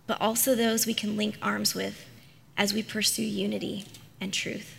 but 0.06 0.22
also 0.22 0.54
those 0.54 0.86
we 0.86 0.94
can 0.94 1.18
link 1.18 1.40
arms 1.42 1.74
with 1.74 2.06
as 2.56 2.72
we 2.72 2.84
pursue 2.84 3.24
unity 3.24 3.86
and 4.22 4.32
truth. 4.32 4.76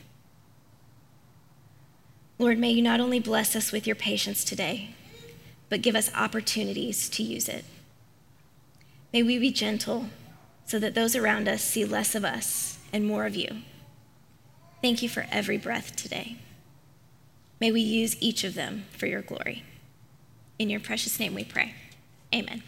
Lord, 2.39 2.57
may 2.57 2.71
you 2.71 2.83
not 2.83 3.01
only 3.01 3.19
bless 3.19 3.57
us 3.57 3.73
with 3.73 3.85
your 3.85 3.97
patience 3.97 4.45
today, 4.45 4.95
but 5.69 5.83
give 5.83 5.97
us 5.97 6.15
opportunities 6.15 7.09
to 7.09 7.25
use 7.25 7.49
it. 7.49 7.65
May 9.13 9.25
we 9.25 9.41
be 9.41 9.51
gentle 9.51 10.07
so 10.67 10.79
that 10.79 10.95
those 10.95 11.17
around 11.17 11.49
us 11.49 11.65
see 11.65 11.85
less 11.85 12.15
of 12.15 12.25
us 12.25 12.79
and 12.93 13.05
more 13.05 13.27
of 13.27 13.35
you. 13.35 13.63
Thank 14.83 15.03
you 15.03 15.09
for 15.09 15.27
every 15.31 15.59
breath 15.59 15.95
today. 15.95 16.37
May 17.61 17.71
we 17.71 17.81
use 17.81 18.17
each 18.21 18.45
of 18.45 18.55
them 18.55 18.87
for 18.97 19.07
your 19.07 19.21
glory. 19.21 19.65
In 20.59 20.71
your 20.71 20.81
precious 20.81 21.21
name 21.21 21.35
we 21.35 21.45
pray. 21.45 21.75
Amen. 22.35 22.63